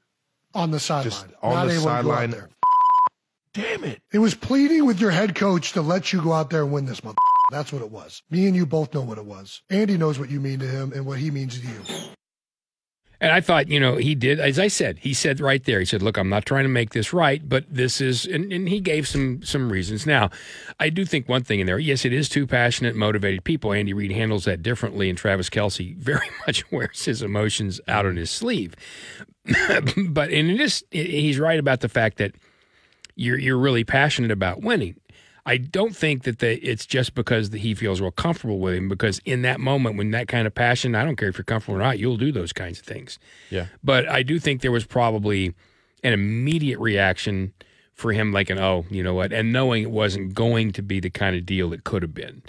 On 0.55 0.71
the 0.71 0.79
sideline. 0.79 1.03
just 1.03 1.25
on 1.41 1.53
not 1.53 1.65
the 1.65 1.73
able 1.73 1.81
to 1.81 1.87
go 1.87 1.89
out 1.89 2.03
sideline. 2.03 2.31
there. 2.31 2.49
Damn 3.53 3.83
it! 3.83 4.01
It 4.11 4.19
was 4.19 4.33
pleading 4.33 4.85
with 4.85 4.99
your 4.99 5.11
head 5.11 5.35
coach 5.35 5.73
to 5.73 5.81
let 5.81 6.11
you 6.11 6.21
go 6.21 6.33
out 6.33 6.49
there 6.49 6.63
and 6.63 6.71
win 6.71 6.85
this 6.85 7.03
month. 7.03 7.17
That's 7.51 7.71
what 7.71 7.81
it 7.83 7.91
was. 7.91 8.23
Me 8.31 8.47
and 8.47 8.55
you 8.55 8.65
both 8.65 8.93
know 8.93 9.01
what 9.01 9.17
it 9.17 9.25
was. 9.25 9.61
Andy 9.69 9.97
knows 9.97 10.17
what 10.17 10.29
you 10.29 10.39
mean 10.39 10.59
to 10.59 10.67
him 10.67 10.91
and 10.93 11.05
what 11.05 11.19
he 11.19 11.29
means 11.29 11.59
to 11.59 11.67
you. 11.67 12.12
And 13.23 13.31
I 13.31 13.39
thought, 13.39 13.69
you 13.69 13.79
know, 13.79 13.95
he 13.95 14.15
did, 14.15 14.41
as 14.41 14.59
I 14.59 14.67
said, 14.67 14.99
he 14.99 15.13
said 15.13 15.39
right 15.39 15.63
there, 15.63 15.79
he 15.79 15.85
said, 15.85 16.01
look, 16.01 16.17
I'm 16.17 16.27
not 16.27 16.45
trying 16.45 16.65
to 16.65 16.69
make 16.69 16.89
this 16.89 17.13
right, 17.13 17.41
but 17.47 17.63
this 17.69 18.01
is, 18.01 18.25
and, 18.25 18.51
and 18.51 18.67
he 18.67 18.81
gave 18.81 19.07
some 19.07 19.41
some 19.43 19.71
reasons. 19.71 20.05
Now, 20.05 20.29
I 20.77 20.89
do 20.89 21.05
think 21.05 21.29
one 21.29 21.41
thing 21.41 21.61
in 21.61 21.65
there, 21.65 21.79
yes, 21.79 22.03
it 22.03 22.11
is 22.11 22.27
two 22.27 22.45
passionate, 22.45 22.97
motivated 22.97 23.45
people. 23.45 23.71
Andy 23.71 23.93
Reid 23.93 24.11
handles 24.11 24.43
that 24.43 24.61
differently, 24.61 25.07
and 25.07 25.17
Travis 25.17 25.49
Kelce 25.49 25.95
very 25.97 26.29
much 26.45 26.69
wears 26.69 27.05
his 27.05 27.21
emotions 27.21 27.79
out 27.87 28.05
on 28.05 28.17
his 28.17 28.29
sleeve. 28.29 28.75
but, 29.45 30.29
and 30.29 30.51
it 30.51 30.59
is, 30.59 30.83
he's 30.91 31.39
right 31.39 31.59
about 31.59 31.79
the 31.79 31.87
fact 31.87 32.17
that 32.17 32.35
you're, 33.15 33.39
you're 33.39 33.57
really 33.57 33.85
passionate 33.85 34.31
about 34.31 34.61
winning. 34.61 34.97
I 35.45 35.57
don't 35.57 35.95
think 35.95 36.23
that 36.23 36.39
they, 36.39 36.55
it's 36.55 36.85
just 36.85 37.15
because 37.15 37.49
that 37.49 37.59
he 37.59 37.75
feels 37.75 37.99
real 37.99 38.11
comfortable 38.11 38.59
with 38.59 38.75
him. 38.75 38.87
Because 38.87 39.19
in 39.25 39.41
that 39.41 39.59
moment, 39.59 39.97
when 39.97 40.11
that 40.11 40.27
kind 40.27 40.47
of 40.47 40.55
passion, 40.55 40.95
I 40.95 41.03
don't 41.03 41.17
care 41.17 41.29
if 41.29 41.37
you're 41.37 41.43
comfortable 41.43 41.75
or 41.75 41.83
not, 41.83 41.99
you'll 41.99 42.17
do 42.17 42.31
those 42.31 42.53
kinds 42.53 42.79
of 42.79 42.85
things. 42.85 43.19
Yeah. 43.49 43.67
But 43.83 44.07
I 44.07 44.23
do 44.23 44.39
think 44.39 44.61
there 44.61 44.71
was 44.71 44.85
probably 44.85 45.53
an 46.03 46.13
immediate 46.13 46.79
reaction 46.79 47.53
for 47.93 48.11
him, 48.11 48.31
like 48.31 48.49
an 48.49 48.57
oh, 48.57 48.85
you 48.89 49.03
know 49.03 49.13
what, 49.13 49.31
and 49.31 49.53
knowing 49.53 49.83
it 49.83 49.91
wasn't 49.91 50.33
going 50.33 50.71
to 50.73 50.81
be 50.81 50.99
the 50.99 51.09
kind 51.09 51.35
of 51.35 51.45
deal 51.45 51.73
it 51.73 51.83
could 51.83 52.01
have 52.01 52.13
been 52.13 52.41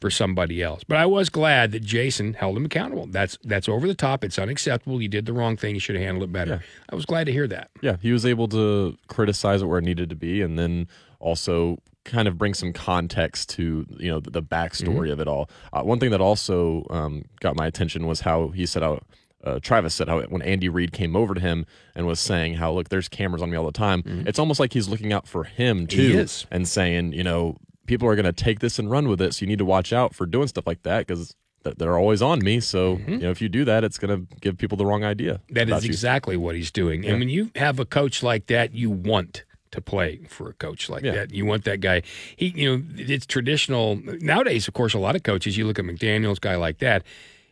for 0.00 0.10
somebody 0.10 0.62
else. 0.62 0.84
But 0.84 0.98
I 0.98 1.06
was 1.06 1.28
glad 1.28 1.72
that 1.72 1.82
Jason 1.82 2.34
held 2.34 2.56
him 2.56 2.64
accountable. 2.64 3.06
That's 3.06 3.38
that's 3.44 3.68
over 3.68 3.86
the 3.86 3.94
top. 3.94 4.24
It's 4.24 4.38
unacceptable. 4.38 5.00
You 5.00 5.08
did 5.08 5.26
the 5.26 5.32
wrong 5.32 5.56
thing. 5.56 5.74
You 5.74 5.80
should 5.80 5.96
have 5.96 6.04
handled 6.04 6.24
it 6.24 6.32
better. 6.32 6.62
I 6.90 6.94
was 6.94 7.06
glad 7.06 7.24
to 7.24 7.32
hear 7.32 7.46
that. 7.48 7.70
Yeah, 7.80 7.96
he 8.00 8.12
was 8.12 8.26
able 8.26 8.48
to 8.48 8.96
criticize 9.08 9.62
it 9.62 9.66
where 9.66 9.78
it 9.78 9.84
needed 9.84 10.10
to 10.10 10.16
be, 10.16 10.42
and 10.42 10.58
then 10.58 10.88
also 11.20 11.78
kind 12.08 12.26
of 12.26 12.36
bring 12.36 12.54
some 12.54 12.72
context 12.72 13.50
to 13.50 13.86
you 13.98 14.10
know 14.10 14.18
the, 14.20 14.30
the 14.30 14.42
backstory 14.42 15.12
of 15.12 15.20
it 15.20 15.28
all. 15.28 15.48
Uh, 15.72 15.82
one 15.82 16.00
thing 16.00 16.10
that 16.10 16.20
also 16.20 16.84
um, 16.90 17.24
got 17.40 17.54
my 17.56 17.66
attention 17.66 18.06
was 18.06 18.20
how 18.20 18.48
he 18.48 18.66
said 18.66 18.82
how. 18.82 19.00
Uh, 19.44 19.60
Travis 19.62 19.94
said 19.94 20.08
how 20.08 20.20
when 20.22 20.42
Andy 20.42 20.68
Reid 20.68 20.92
came 20.92 21.14
over 21.14 21.32
to 21.32 21.40
him 21.40 21.64
and 21.94 22.08
was 22.08 22.18
saying 22.18 22.54
how 22.54 22.72
look 22.72 22.88
there's 22.88 23.08
cameras 23.08 23.40
on 23.40 23.48
me 23.50 23.56
all 23.56 23.64
the 23.66 23.70
time. 23.70 24.02
It's 24.26 24.38
almost 24.40 24.58
like 24.58 24.72
he's 24.72 24.88
looking 24.88 25.12
out 25.12 25.28
for 25.28 25.44
him 25.44 25.86
too 25.86 26.18
is. 26.18 26.44
and 26.50 26.66
saying 26.66 27.12
you 27.12 27.22
know 27.22 27.56
people 27.86 28.08
are 28.08 28.16
going 28.16 28.26
to 28.26 28.32
take 28.32 28.58
this 28.58 28.80
and 28.80 28.90
run 28.90 29.06
with 29.08 29.22
it. 29.22 29.32
So 29.34 29.44
you 29.44 29.46
need 29.46 29.60
to 29.60 29.64
watch 29.64 29.92
out 29.92 30.12
for 30.12 30.26
doing 30.26 30.48
stuff 30.48 30.66
like 30.66 30.82
that 30.82 31.06
because 31.06 31.36
they're 31.62 31.96
always 31.96 32.20
on 32.20 32.40
me. 32.40 32.58
So 32.58 32.96
Mm-hmm. 32.96 33.12
you 33.12 33.18
know, 33.18 33.30
if 33.30 33.40
you 33.40 33.48
do 33.48 33.64
that, 33.64 33.84
it's 33.84 33.96
going 33.96 34.26
to 34.26 34.36
give 34.40 34.58
people 34.58 34.76
the 34.76 34.84
wrong 34.84 35.04
idea. 35.04 35.40
That 35.50 35.68
is 35.70 35.78
is 35.78 35.84
you. 35.84 35.90
exactly 35.90 36.36
what 36.36 36.56
he's 36.56 36.72
doing. 36.72 37.06
And 37.06 37.20
when 37.20 37.28
you 37.28 37.50
have 37.54 37.78
a 37.78 37.84
coach 37.84 38.24
like 38.24 38.46
that, 38.46 38.74
you 38.74 38.90
want 38.90 39.44
to 39.72 39.80
play 39.80 40.20
for 40.28 40.48
a 40.48 40.52
coach 40.54 40.88
like 40.88 41.02
Yeah. 41.04 41.12
that. 41.12 41.32
You 41.34 41.44
want 41.46 41.64
that 41.64 41.80
guy. 41.80 42.02
He, 42.36 42.48
you 42.48 42.78
know, 42.78 42.84
it's 42.96 43.26
traditional 43.26 43.96
nowadays. 44.20 44.68
Of 44.68 44.74
course, 44.74 44.94
a 44.94 44.98
lot 44.98 45.16
of 45.16 45.22
coaches. 45.22 45.56
You 45.56 45.66
look 45.66 45.78
at 45.78 45.84
McDaniel's, 45.84 46.38
guy 46.38 46.56
like 46.56 46.78
that. 46.78 47.02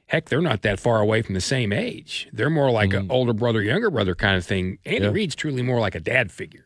Heck, 0.06 0.28
they're 0.28 0.40
not 0.40 0.62
that 0.62 0.78
far 0.78 1.00
away 1.00 1.22
from 1.22 1.34
the 1.34 1.40
same 1.40 1.72
age. 1.72 2.28
They're 2.32 2.48
more 2.50 2.70
like 2.70 2.92
an 2.92 3.10
older 3.10 3.32
brother, 3.32 3.60
younger 3.60 3.90
brother 3.90 4.14
kind 4.14 4.36
of 4.36 4.44
thing. 4.46 4.78
Andy 4.86 4.98
Mm-hmm. 4.98 5.04
Yeah. 5.06 5.10
Reid's 5.10 5.34
truly 5.34 5.62
more 5.62 5.80
like 5.80 5.94
a 5.96 6.00
dad 6.00 6.30
figure. 6.30 6.62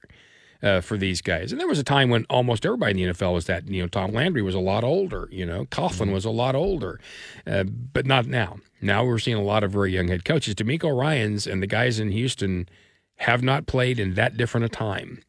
Uh, 0.63 0.83
for 0.83 0.99
these 0.99 1.23
guys, 1.23 1.53
and 1.53 1.59
there 1.59 1.67
was 1.67 1.79
a 1.79 1.83
time 1.83 2.11
when 2.11 2.27
almost 2.29 2.67
everybody 2.67 3.03
in 3.03 3.09
the 3.09 3.15
NFL 3.15 3.33
was 3.33 3.47
that. 3.47 3.67
You 3.67 3.81
know, 3.81 3.89
Tom 3.89 4.13
Landry 4.13 4.43
was 4.43 4.55
a 4.55 4.59
lot 4.61 4.85
older. 4.85 5.27
You 5.33 5.47
know, 5.47 5.65
Coughlin 5.65 6.01
Mm-hmm. 6.03 6.13
was 6.13 6.27
a 6.27 6.31
lot 6.31 6.55
older, 6.55 7.01
uh, 7.47 7.65
but 7.65 8.05
not 8.05 8.27
now. 8.27 8.59
Now 8.83 9.03
we're 9.07 9.19
seeing 9.21 9.39
a 9.39 9.43
lot 9.43 9.65
of 9.65 9.73
very 9.73 9.91
young 9.91 10.09
head 10.09 10.23
coaches. 10.27 10.55
DeMeco 10.55 10.95
Ryans 10.95 11.47
and 11.47 11.63
the 11.63 11.67
guys 11.67 11.99
in 11.99 12.11
Houston 12.13 12.69
have 13.17 13.43
not 13.43 13.65
played 13.65 13.99
in 13.99 14.13
that 14.17 14.37
different 14.37 14.67
a 14.67 14.69
time. 14.69 15.23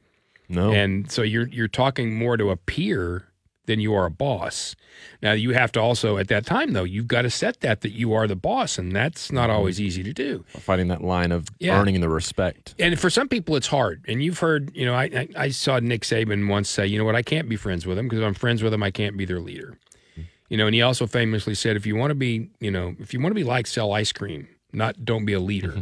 No. 0.51 0.71
And 0.71 1.09
so 1.09 1.21
you're 1.21 1.47
you're 1.47 1.67
talking 1.67 2.13
more 2.13 2.37
to 2.37 2.49
a 2.49 2.57
peer 2.57 3.27
than 3.65 3.79
you 3.79 3.93
are 3.93 4.05
a 4.05 4.11
boss. 4.11 4.75
Now 5.21 5.31
you 5.31 5.51
have 5.51 5.71
to 5.73 5.79
also 5.79 6.17
at 6.17 6.27
that 6.27 6.45
time 6.45 6.73
though, 6.73 6.83
you've 6.83 7.07
got 7.07 7.21
to 7.21 7.29
set 7.29 7.61
that 7.61 7.81
that 7.81 7.91
you 7.91 8.11
are 8.13 8.27
the 8.27 8.35
boss 8.35 8.77
and 8.77 8.93
that's 8.93 9.31
not 9.31 9.49
mm-hmm. 9.49 9.57
always 9.57 9.79
easy 9.79 10.03
to 10.03 10.13
do. 10.13 10.43
Finding 10.59 10.89
that 10.89 11.01
line 11.01 11.31
of 11.31 11.47
Yeah. 11.59 11.79
earning 11.79 12.01
the 12.01 12.09
respect. 12.09 12.75
And 12.79 12.99
for 12.99 13.09
some 13.09 13.29
people 13.29 13.55
it's 13.55 13.67
hard. 13.67 14.03
And 14.07 14.21
you've 14.21 14.39
heard, 14.39 14.75
you 14.75 14.85
know, 14.85 14.93
I 14.93 15.03
I, 15.03 15.27
I 15.37 15.49
saw 15.49 15.79
Nick 15.79 16.01
Saban 16.01 16.49
once 16.49 16.69
say, 16.69 16.85
you 16.85 16.97
know 16.97 17.05
what, 17.05 17.15
I 17.15 17.21
can't 17.21 17.47
be 17.47 17.55
friends 17.55 17.85
with 17.85 17.97
him 17.97 18.07
because 18.07 18.19
if 18.19 18.25
I'm 18.25 18.33
friends 18.33 18.61
with 18.61 18.73
him, 18.73 18.83
I 18.83 18.91
can't 18.91 19.15
be 19.15 19.25
their 19.25 19.39
leader. 19.39 19.77
Mm-hmm. 20.13 20.21
You 20.49 20.57
know, 20.57 20.65
and 20.65 20.75
he 20.75 20.81
also 20.81 21.07
famously 21.07 21.55
said, 21.55 21.77
if 21.77 21.85
you 21.85 21.95
want 21.95 22.11
to 22.11 22.15
be, 22.15 22.49
you 22.59 22.71
know, 22.71 22.95
if 22.99 23.13
you 23.13 23.21
want 23.21 23.31
to 23.31 23.35
be 23.35 23.45
like 23.45 23.67
sell 23.67 23.93
ice 23.93 24.11
cream, 24.11 24.49
not 24.73 25.05
don't 25.05 25.23
be 25.23 25.33
a 25.33 25.39
leader. 25.39 25.69
Mm-hmm. 25.69 25.81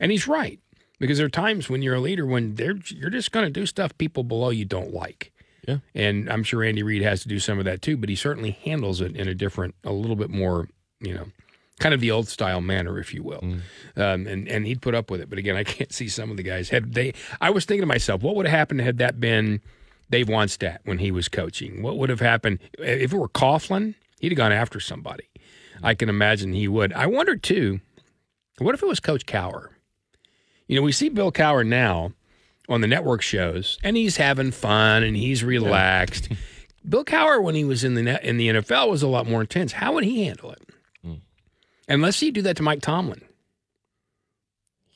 And 0.00 0.10
he's 0.10 0.26
right 0.28 0.58
because 1.02 1.18
there 1.18 1.26
are 1.26 1.30
times 1.30 1.68
when 1.68 1.82
you're 1.82 1.96
a 1.96 2.00
leader 2.00 2.24
when 2.24 2.54
they're 2.54 2.76
you're 2.86 3.10
just 3.10 3.32
going 3.32 3.44
to 3.44 3.50
do 3.50 3.66
stuff 3.66 3.98
people 3.98 4.22
below 4.22 4.50
you 4.50 4.64
don't 4.64 4.94
like. 4.94 5.32
Yeah. 5.66 5.78
And 5.96 6.30
I'm 6.30 6.44
sure 6.44 6.62
Andy 6.62 6.84
Reid 6.84 7.02
has 7.02 7.22
to 7.22 7.28
do 7.28 7.40
some 7.40 7.58
of 7.58 7.64
that 7.64 7.82
too, 7.82 7.96
but 7.96 8.08
he 8.08 8.14
certainly 8.14 8.52
handles 8.62 9.00
it 9.00 9.16
in 9.16 9.26
a 9.26 9.34
different, 9.34 9.74
a 9.82 9.90
little 9.90 10.14
bit 10.14 10.30
more, 10.30 10.68
you 11.00 11.12
know, 11.12 11.26
kind 11.80 11.92
of 11.92 12.00
the 12.00 12.12
old 12.12 12.28
style 12.28 12.60
manner, 12.60 13.00
if 13.00 13.12
you 13.12 13.24
will. 13.24 13.42
Um, 13.96 14.28
and 14.28 14.46
and 14.46 14.64
he'd 14.64 14.80
put 14.80 14.94
up 14.94 15.10
with 15.10 15.20
it. 15.20 15.28
But 15.28 15.40
again, 15.40 15.56
I 15.56 15.64
can't 15.76 15.92
see 15.92 16.06
some 16.06 16.30
of 16.30 16.36
the 16.36 16.44
guys 16.44 16.68
had 16.68 16.94
they. 16.94 17.14
I 17.40 17.50
was 17.50 17.64
thinking 17.64 17.82
to 17.82 17.86
myself, 17.86 18.22
what 18.22 18.36
would 18.36 18.46
have 18.46 18.56
happened 18.56 18.82
had 18.82 18.98
that 18.98 19.18
been 19.18 19.60
Dave 20.08 20.28
Wannstedt 20.28 20.78
when 20.84 20.98
he 20.98 21.10
was 21.10 21.28
coaching? 21.28 21.82
What 21.82 21.98
would 21.98 22.10
have 22.10 22.20
happened 22.20 22.60
if 22.78 23.12
it 23.12 23.16
were 23.16 23.28
Coughlin? 23.28 23.96
He'd 24.20 24.30
have 24.30 24.36
gone 24.36 24.52
after 24.52 24.78
somebody. 24.78 25.24
I 25.82 25.94
can 25.94 26.08
imagine 26.08 26.52
he 26.52 26.68
would. 26.68 26.92
I 26.92 27.06
wonder 27.06 27.34
too. 27.34 27.80
What 28.58 28.76
if 28.76 28.84
it 28.84 28.88
was 28.88 29.00
Coach 29.00 29.26
Cowher? 29.26 29.71
You 30.72 30.78
know, 30.78 30.84
we 30.84 30.92
see 30.92 31.10
Bill 31.10 31.30
Cowher 31.30 31.66
now 31.66 32.14
on 32.66 32.80
the 32.80 32.86
network 32.86 33.20
shows, 33.20 33.78
and 33.82 33.94
he's 33.94 34.16
having 34.16 34.52
fun 34.52 35.02
and 35.02 35.14
he's 35.14 35.44
relaxed. 35.44 36.30
Bill 36.88 37.04
Cowher, 37.04 37.42
when 37.42 37.54
he 37.54 37.62
was 37.62 37.84
in 37.84 37.92
the 37.92 38.00
net, 38.00 38.24
in 38.24 38.38
the 38.38 38.48
NFL, 38.48 38.88
was 38.88 39.02
a 39.02 39.06
lot 39.06 39.28
more 39.28 39.42
intense. 39.42 39.72
How 39.72 39.92
would 39.92 40.02
he 40.02 40.24
handle 40.24 40.52
it? 40.52 40.62
Hmm. 41.04 41.14
And 41.88 42.00
let's 42.00 42.16
see 42.16 42.30
do 42.30 42.40
that 42.40 42.56
to 42.56 42.62
Mike 42.62 42.80
Tomlin. 42.80 43.20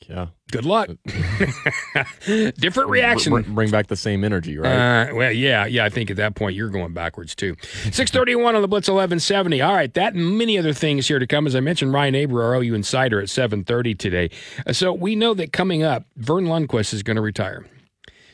Yeah. 0.09 0.27
Good 0.51 0.63
luck. 0.65 0.89
Different 2.25 2.89
reaction. 2.89 3.33
Br- 3.33 3.41
bring 3.41 3.69
back 3.71 3.87
the 3.87 3.95
same 3.97 4.23
energy, 4.23 4.57
right? 4.57 5.09
Uh, 5.09 5.15
well, 5.15 5.31
yeah, 5.31 5.65
yeah. 5.65 5.83
I 5.85 5.89
think 5.89 6.09
at 6.09 6.17
that 6.17 6.35
point 6.35 6.55
you're 6.55 6.69
going 6.69 6.93
backwards 6.93 7.35
too. 7.35 7.55
Six 7.91 8.09
thirty-one 8.11 8.55
on 8.55 8.61
the 8.61 8.67
Blitz 8.67 8.87
eleven 8.87 9.19
seventy. 9.19 9.61
All 9.61 9.73
right, 9.73 9.93
that 9.95 10.13
and 10.13 10.37
many 10.37 10.57
other 10.57 10.71
things 10.73 11.07
here 11.07 11.19
to 11.19 11.27
come. 11.27 11.45
As 11.47 11.55
I 11.55 11.59
mentioned, 11.59 11.91
Ryan 11.93 12.15
Aber, 12.15 12.43
our 12.43 12.55
OU 12.55 12.73
insider, 12.75 13.19
at 13.19 13.29
seven 13.29 13.63
thirty 13.65 13.93
today. 13.95 14.29
Uh, 14.65 14.73
So 14.73 14.93
we 14.93 15.15
know 15.15 15.33
that 15.33 15.51
coming 15.51 15.83
up, 15.83 16.05
Verne 16.15 16.45
Lundquist 16.45 16.93
is 16.93 17.03
going 17.03 17.17
to 17.17 17.21
retire. 17.21 17.65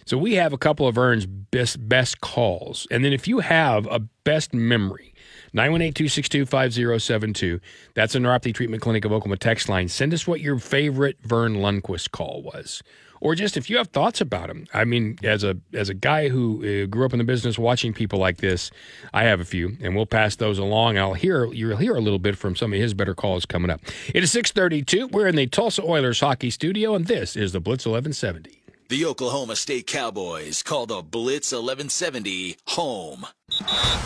So 0.06 0.18
we 0.18 0.34
have 0.36 0.51
a 0.53 0.58
couple 0.58 0.88
of 0.88 0.96
Verne's 0.96 1.25
best 1.25 1.88
best 1.89 2.22
calls, 2.22 2.86
and 2.92 3.03
then 3.03 3.13
if 3.13 3.27
you 3.27 3.39
have 3.39 3.88
a 3.88 4.00
best 4.24 4.53
memory. 4.53 5.12
918-262-5072. 5.55 7.60
That's 7.93 8.15
a 8.15 8.19
neuropathy 8.19 8.53
treatment 8.53 8.81
clinic 8.81 9.05
of 9.05 9.12
Oklahoma 9.12 9.38
text 9.38 9.69
line. 9.69 9.88
Send 9.88 10.13
us 10.13 10.27
what 10.27 10.41
your 10.41 10.60
favorite 10.60 11.17
Verne 11.22 11.55
Lundquist 11.55 12.12
call 12.12 12.41
was 12.41 12.83
or 13.24 13.36
just 13.36 13.55
if 13.55 13.69
you 13.69 13.77
have 13.77 13.88
thoughts 13.88 14.19
about 14.19 14.50
him. 14.50 14.67
I 14.74 14.83
mean, 14.83 15.17
as 15.24 15.45
a 15.45 15.57
as 15.74 15.88
a 15.88 15.93
guy 15.93 16.27
who 16.27 16.83
uh, 16.83 16.86
grew 16.88 17.05
up 17.05 17.13
in 17.13 17.19
the 17.19 17.24
business 17.24 17.57
watching 17.57 17.93
people 17.93 18.19
like 18.19 18.38
this, 18.38 18.69
I 19.13 19.24
have 19.24 19.39
a 19.39 19.45
few, 19.45 19.77
and 19.81 19.95
we'll 19.95 20.05
pass 20.05 20.36
those 20.36 20.60
along. 20.60 20.98
I'll 20.98 21.13
hear 21.13 21.45
you'll 21.45 21.77
hear 21.77 21.95
a 21.95 22.01
little 22.01 22.19
bit 22.19 22.38
from 22.38 22.55
some 22.55 22.74
of 22.74 22.79
his 22.79 22.93
better 22.93 23.15
calls 23.15 23.45
coming 23.45 23.72
up. 23.72 23.79
It 24.13 24.24
is 24.24 24.31
six 24.31 24.51
thirty 24.51 24.83
two. 24.83 25.07
We're 25.07 25.27
in 25.27 25.38
the 25.38 25.48
Tulsa 25.48 25.83
Oilers 25.83 26.19
hockey 26.19 26.50
studio, 26.50 26.95
and 26.95 27.07
this 27.07 27.38
is 27.38 27.53
the 27.53 27.62
Blitz 27.62 27.86
eleven 27.86 28.12
seventy. 28.12 28.62
The 28.89 29.05
Oklahoma 29.05 29.55
State 29.55 29.88
Cowboys 29.88 30.62
call 30.62 30.86
the 30.86 31.01
Blitz 31.01 31.51
1170 31.51 32.57
home. 32.67 33.25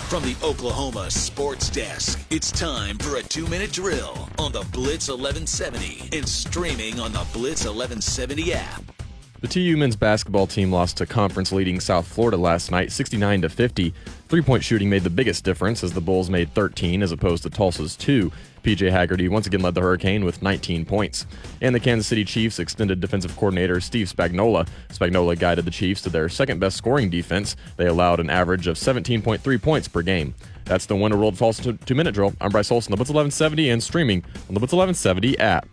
From 0.10 0.24
the 0.24 0.36
Oklahoma 0.44 1.10
Sports 1.10 1.70
Desk, 1.70 2.20
it's 2.30 2.52
time 2.52 2.98
for 2.98 3.16
a 3.16 3.24
two 3.24 3.48
minute 3.48 3.72
drill 3.72 4.30
on 4.38 4.52
the 4.52 4.66
Blitz 4.74 5.08
1170 5.10 6.10
and 6.18 6.28
streaming 6.28 7.00
on 7.00 7.14
the 7.14 7.26
Blitz 7.32 7.64
1170 7.64 8.54
app. 8.54 8.97
The 9.40 9.48
TU 9.48 9.78
men's 9.78 9.96
basketball 9.96 10.48
team 10.48 10.72
lost 10.72 10.98
to 10.98 11.06
conference 11.06 11.52
leading 11.52 11.80
South 11.80 12.08
Florida 12.08 12.38
last 12.38 12.72
night, 12.72 12.92
69 12.92 13.44
to 13.44 13.50
50. 13.50 13.94
Three 14.30 14.42
point 14.42 14.64
shooting 14.64 14.90
made 14.90 15.04
the 15.04 15.12
biggest 15.12 15.44
difference 15.44 15.84
as 15.84 15.94
the 15.94 16.02
Bulls 16.02 16.28
made 16.28 16.52
13 16.56 17.04
as 17.04 17.12
opposed 17.12 17.44
to 17.44 17.52
Tulsa's 17.52 17.96
2. 17.98 18.32
PJ 18.64 18.90
Haggerty 18.90 19.30
once 19.30 19.46
again 19.46 19.62
led 19.62 19.76
the 19.76 19.82
Hurricane 19.82 20.26
with 20.26 20.42
19 20.42 20.86
points. 20.86 21.28
And 21.62 21.76
the 21.76 21.80
Kansas 21.80 22.08
City 22.08 22.26
Chiefs 22.26 22.58
extended 22.58 23.00
defensive 23.00 23.36
coordinator 23.36 23.80
Steve 23.80 24.12
Spagnuolo. 24.12 24.68
Spagnuolo 24.90 25.38
guided 25.38 25.66
the 25.66 25.72
Chiefs 25.72 26.02
to 26.02 26.10
their 26.10 26.30
second 26.30 26.60
best 26.60 26.76
scoring 26.76 27.12
defense. 27.12 27.56
They 27.78 27.86
allowed 27.86 28.20
an 28.20 28.32
average 28.32 28.66
of 28.66 28.76
17.3 28.76 29.62
points 29.62 29.88
per 29.88 30.02
game. 30.02 30.34
That's 30.66 30.88
the 30.88 30.96
Winter 30.96 31.16
World 31.16 31.38
False 31.38 31.60
two 31.60 31.96
minute 31.96 32.16
drill. 32.16 32.34
I'm 32.42 32.50
Bryce 32.50 32.72
Olson, 32.72 32.90
the 32.90 32.98
Blitz 32.98 33.12
1170, 33.12 33.70
and 33.70 33.84
streaming 33.84 34.24
on 34.50 34.56
the 34.56 34.60
Blitz 34.60 34.74
1170 34.74 35.38
app. 35.38 35.68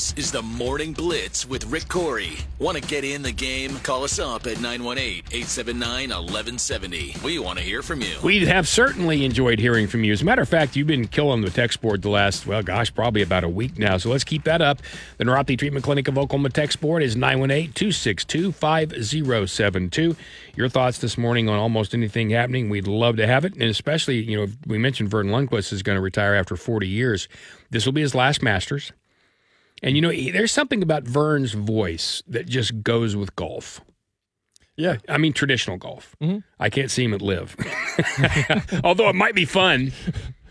This 0.00 0.14
is 0.16 0.32
the 0.32 0.40
Morning 0.40 0.94
Blitz 0.94 1.46
with 1.46 1.66
Rick 1.66 1.84
Couri. 1.84 2.42
Want 2.58 2.78
to 2.78 2.82
get 2.82 3.04
in 3.04 3.20
the 3.20 3.32
game? 3.32 3.76
Call 3.80 4.02
us 4.02 4.18
up 4.18 4.46
at 4.46 4.58
918 4.58 5.24
879 5.26 6.08
1170. 6.08 7.16
We 7.22 7.38
want 7.38 7.58
to 7.58 7.64
hear 7.66 7.82
from 7.82 8.00
you. 8.00 8.16
We 8.22 8.46
have 8.46 8.66
certainly 8.66 9.26
enjoyed 9.26 9.58
hearing 9.58 9.86
from 9.86 10.02
you. 10.02 10.14
As 10.14 10.22
a 10.22 10.24
matter 10.24 10.40
of 10.40 10.48
fact, 10.48 10.74
you've 10.74 10.86
been 10.86 11.06
killing 11.06 11.42
the 11.42 11.50
text 11.50 11.82
board 11.82 12.00
the 12.00 12.08
last, 12.08 12.46
well, 12.46 12.62
gosh, 12.62 12.94
probably 12.94 13.20
about 13.20 13.44
a 13.44 13.48
week 13.50 13.78
now. 13.78 13.98
So 13.98 14.08
let's 14.08 14.24
keep 14.24 14.44
that 14.44 14.62
up. 14.62 14.80
The 15.18 15.24
Neuropathy 15.24 15.58
Treatment 15.58 15.84
Clinic 15.84 16.08
of 16.08 16.16
Oklahoma 16.16 16.48
text 16.48 16.80
board 16.80 17.02
is 17.02 17.14
918 17.14 17.74
262 17.74 18.52
5072. 18.52 20.16
Your 20.56 20.70
thoughts 20.70 20.96
this 20.96 21.18
morning 21.18 21.50
on 21.50 21.58
almost 21.58 21.92
anything 21.92 22.30
happening, 22.30 22.70
we'd 22.70 22.88
love 22.88 23.18
to 23.18 23.26
have 23.26 23.44
it. 23.44 23.52
And 23.52 23.64
especially, 23.64 24.22
you 24.22 24.38
know, 24.38 24.50
we 24.66 24.78
mentioned 24.78 25.10
Verne 25.10 25.28
Lundquist 25.28 25.74
is 25.74 25.82
going 25.82 25.96
to 25.96 26.02
retire 26.02 26.32
after 26.32 26.56
40 26.56 26.88
years. 26.88 27.28
This 27.68 27.84
will 27.84 27.92
be 27.92 28.00
his 28.00 28.14
last 28.14 28.42
Masters. 28.42 28.92
And, 29.82 29.96
you 29.96 30.02
know, 30.02 30.12
there's 30.12 30.52
something 30.52 30.82
about 30.82 31.04
Verne's 31.04 31.52
voice 31.54 32.22
that 32.28 32.46
just 32.46 32.82
goes 32.82 33.16
with 33.16 33.34
golf. 33.36 33.80
Yeah. 34.76 34.96
I 35.08 35.18
mean, 35.18 35.32
traditional 35.32 35.76
golf. 35.76 36.14
I 36.58 36.70
can't 36.70 36.90
see 36.90 37.04
him 37.04 37.14
at 37.14 37.22
live. 37.22 37.56
Although 38.84 39.08
it 39.08 39.14
might 39.14 39.34
be 39.34 39.44
fun, 39.44 39.92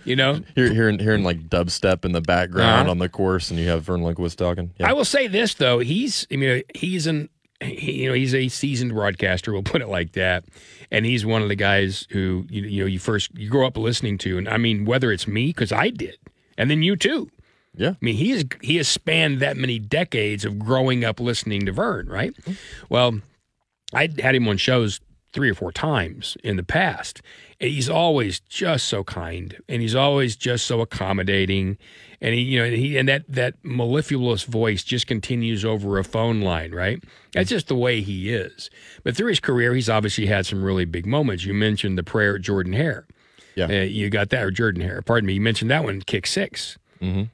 you 0.05 0.15
know. 0.15 0.41
Here, 0.55 0.71
hearing, 0.73 0.99
hearing 0.99 1.23
like 1.23 1.49
dubstep 1.49 2.05
in 2.05 2.11
the 2.11 2.21
background 2.21 2.81
Uh-huh. 2.81 2.91
on 2.91 2.97
the 2.99 3.09
course, 3.09 3.49
and 3.49 3.59
you 3.59 3.67
have 3.69 3.83
Verne 3.83 4.01
Lundquist 4.01 4.35
talking. 4.35 4.71
Yeah. 4.79 4.89
I 4.89 4.93
will 4.93 5.05
say 5.05 5.27
this 5.27 5.53
though, 5.55 5.79
he's 5.79 6.27
I 6.31 6.35
mean 6.35 6.63
he's 6.75 7.07
an 7.07 7.29
he, 7.61 8.03
you 8.03 8.07
know 8.09 8.13
he's 8.13 8.35
a 8.35 8.47
seasoned 8.49 8.93
broadcaster. 8.93 9.51
We'll 9.51 9.63
put 9.63 9.81
it 9.81 9.89
like 9.89 10.11
that, 10.13 10.45
and 10.91 11.05
he's 11.05 11.25
one 11.25 11.41
of 11.41 11.49
the 11.49 11.55
guys 11.55 12.05
who 12.11 12.45
you, 12.49 12.63
you 12.63 12.83
know 12.83 12.87
you 12.87 12.99
first 12.99 13.31
you 13.35 13.49
grow 13.49 13.65
up 13.67 13.77
listening 13.77 14.17
to, 14.19 14.37
and 14.37 14.47
I 14.47 14.57
mean 14.57 14.85
whether 14.85 15.11
it's 15.11 15.27
me 15.27 15.47
because 15.47 15.71
I 15.71 15.89
did, 15.89 16.17
and 16.57 16.69
then 16.69 16.83
you 16.83 16.95
too. 16.95 17.29
Yeah. 17.79 17.91
I 17.91 17.97
mean, 18.01 18.15
he 18.15 18.31
is 18.31 18.45
he 18.61 18.75
has 18.75 18.89
spanned 18.89 19.39
that 19.39 19.55
many 19.55 19.79
decades 19.79 20.43
of 20.43 20.59
growing 20.59 21.05
up 21.05 21.19
listening 21.19 21.65
to 21.65 21.71
Verne, 21.71 22.09
right? 22.09 22.33
Well, 22.89 23.21
I 23.93 24.09
had 24.19 24.35
him 24.35 24.47
on 24.49 24.57
shows 24.57 24.99
three 25.31 25.49
or 25.49 25.53
four 25.53 25.71
times 25.71 26.35
in 26.43 26.57
the 26.57 26.63
past, 26.63 27.21
and 27.61 27.69
he's 27.69 27.89
always 27.89 28.41
just 28.41 28.87
so 28.87 29.05
kind, 29.05 29.55
and 29.69 29.81
he's 29.81 29.95
always 29.95 30.35
just 30.35 30.65
so 30.65 30.81
accommodating, 30.81 31.77
and 32.19 32.35
he, 32.35 32.41
you 32.41 32.59
know, 32.59 32.69
he 32.69 32.97
and 32.97 33.07
that 33.07 33.23
that 33.29 33.53
mellifluous 33.63 34.43
voice 34.43 34.83
just 34.83 35.07
continues 35.07 35.63
over 35.63 35.97
a 35.97 36.03
phone 36.03 36.41
line, 36.41 36.73
right? 36.73 37.01
That's 37.31 37.49
just 37.49 37.69
the 37.69 37.77
way 37.77 38.01
he 38.01 38.33
is. 38.33 38.69
But 39.05 39.15
through 39.15 39.29
his 39.29 39.39
career, 39.39 39.73
he's 39.73 39.89
obviously 39.89 40.25
had 40.25 40.45
some 40.45 40.65
really 40.65 40.85
big 40.85 41.05
moments. 41.05 41.45
You 41.45 41.53
mentioned 41.53 41.97
the 41.97 42.03
prayer 42.03 42.35
at 42.35 42.41
Jordan 42.41 42.73
Hare. 42.73 43.07
Yeah. 43.55 43.67
Uh, 43.67 43.83
you 43.83 44.09
got 44.09 44.31
that, 44.31 44.43
or 44.43 44.51
Jordan 44.51 44.81
Hare. 44.81 45.01
Pardon 45.01 45.27
me. 45.27 45.33
You 45.35 45.41
mentioned 45.41 45.71
that 45.71 45.85
one, 45.85 46.01
kick 46.01 46.27
six. 46.27 46.77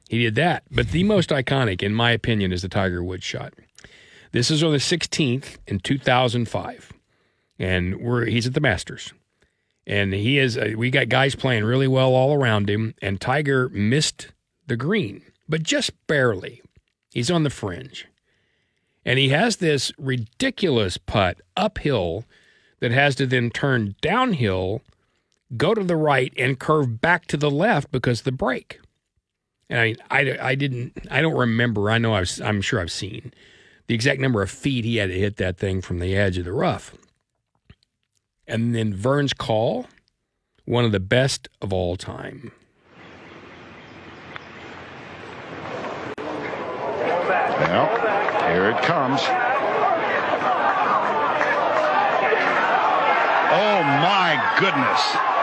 He 0.08 0.18
did 0.18 0.34
that. 0.36 0.62
But 0.70 0.90
the 0.90 1.04
most 1.04 1.30
iconic, 1.30 1.82
in 1.82 1.94
my 1.94 2.12
opinion, 2.12 2.52
is 2.52 2.62
the 2.62 2.68
Tiger 2.68 3.02
Woods 3.02 3.24
shot. 3.24 3.52
This 4.32 4.50
is 4.50 4.62
on 4.62 4.72
the 4.72 4.78
16th 4.78 5.56
in 5.66 5.80
2005, 5.80 6.92
and 7.58 8.00
we're 8.00 8.26
he's 8.26 8.46
at 8.46 8.54
the 8.54 8.60
Masters, 8.60 9.12
and 9.86 10.12
he 10.12 10.38
is. 10.38 10.58
Uh, 10.58 10.72
we 10.76 10.90
got 10.90 11.08
guys 11.08 11.34
playing 11.34 11.64
really 11.64 11.88
well 11.88 12.14
all 12.14 12.34
around 12.34 12.68
him, 12.68 12.94
and 13.00 13.20
Tiger 13.20 13.68
missed 13.70 14.28
the 14.66 14.76
green, 14.76 15.22
but 15.48 15.62
just 15.62 15.92
barely. 16.06 16.60
He's 17.12 17.30
on 17.30 17.44
the 17.44 17.50
fringe, 17.50 18.06
and 19.04 19.18
he 19.18 19.30
has 19.30 19.56
this 19.56 19.90
ridiculous 19.96 20.98
putt 20.98 21.40
uphill 21.56 22.24
that 22.80 22.90
has 22.90 23.14
to 23.16 23.26
then 23.26 23.50
turn 23.50 23.94
downhill, 24.02 24.82
go 25.56 25.72
to 25.72 25.82
the 25.82 25.96
right, 25.96 26.32
and 26.36 26.58
curve 26.58 27.00
back 27.00 27.26
to 27.28 27.38
the 27.38 27.50
left 27.50 27.90
because 27.90 28.22
the 28.22 28.32
break. 28.32 28.80
And 29.68 29.80
I, 29.80 29.94
I, 30.10 30.38
I 30.40 30.54
didn't, 30.54 30.96
I 31.10 31.20
don't 31.20 31.36
remember. 31.36 31.90
I 31.90 31.98
know 31.98 32.14
I've, 32.14 32.40
I'm 32.42 32.60
sure 32.60 32.80
I've 32.80 32.92
seen 32.92 33.32
the 33.86 33.94
exact 33.94 34.20
number 34.20 34.42
of 34.42 34.50
feet 34.50 34.84
he 34.84 34.96
had 34.96 35.10
to 35.10 35.18
hit 35.18 35.36
that 35.36 35.56
thing 35.58 35.80
from 35.80 35.98
the 35.98 36.16
edge 36.16 36.38
of 36.38 36.44
the 36.44 36.52
rough. 36.52 36.94
And 38.46 38.74
then 38.74 38.94
Verne's 38.94 39.32
call, 39.32 39.86
one 40.64 40.84
of 40.84 40.92
the 40.92 41.00
best 41.00 41.48
of 41.60 41.72
all 41.72 41.96
time. 41.96 42.52
Well, 47.58 47.88
here 48.52 48.70
it 48.70 48.82
comes. 48.82 49.20
Oh 53.48 53.82
my 53.82 54.56
goodness. 54.58 55.35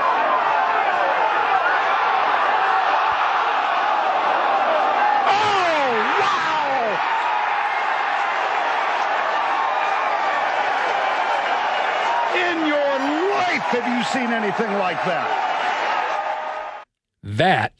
Have 13.74 13.98
you 13.98 14.03
seen 14.06 14.32
anything 14.32 14.72
like 14.74 15.03
that? 15.06 16.84
That 17.24 17.74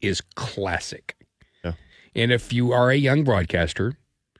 is 0.00 0.20
Mm. 0.20 0.34
classic. 0.34 1.16
Yeah. 1.64 1.72
And 2.14 2.32
if 2.32 2.52
you 2.52 2.72
are 2.72 2.90
a 2.90 2.96
young 2.96 3.24
broadcaster 3.24 3.94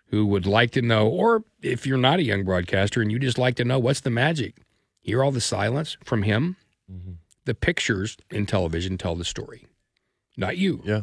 who 0.08 0.26
would 0.26 0.46
like 0.46 0.70
to 0.72 0.82
know, 0.82 1.08
or 1.08 1.44
if 1.62 1.86
you're 1.86 1.96
not 1.98 2.18
a 2.18 2.22
young 2.24 2.44
broadcaster 2.44 3.00
and 3.00 3.10
you 3.10 3.18
just 3.18 3.38
like 3.38 3.54
to 3.56 3.64
know 3.64 3.78
what's 3.78 4.00
the 4.00 4.10
magic, 4.10 4.56
hear 5.00 5.22
all 5.24 5.30
the 5.32 5.40
silence 5.40 5.96
from 6.04 6.22
him. 6.22 6.56
Mm-hmm. 6.90 7.12
The 7.44 7.54
pictures 7.54 8.16
in 8.30 8.46
television 8.46 8.98
tell 8.98 9.16
the 9.16 9.24
story, 9.24 9.66
not 10.36 10.58
you. 10.58 10.82
Yeah. 10.84 11.02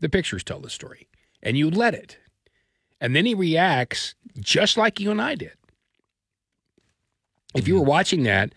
The 0.00 0.08
pictures 0.08 0.44
tell 0.44 0.60
the 0.60 0.68
story, 0.70 1.08
and 1.42 1.56
you 1.56 1.70
let 1.70 1.94
it. 1.94 2.18
And 3.00 3.14
then 3.16 3.24
he 3.24 3.34
reacts 3.34 4.14
just 4.38 4.76
like 4.76 5.00
you 5.00 5.10
and 5.10 5.22
I 5.22 5.34
did. 5.34 5.52
If 7.54 7.66
you 7.66 7.76
were 7.76 7.84
watching 7.84 8.24
that, 8.24 8.52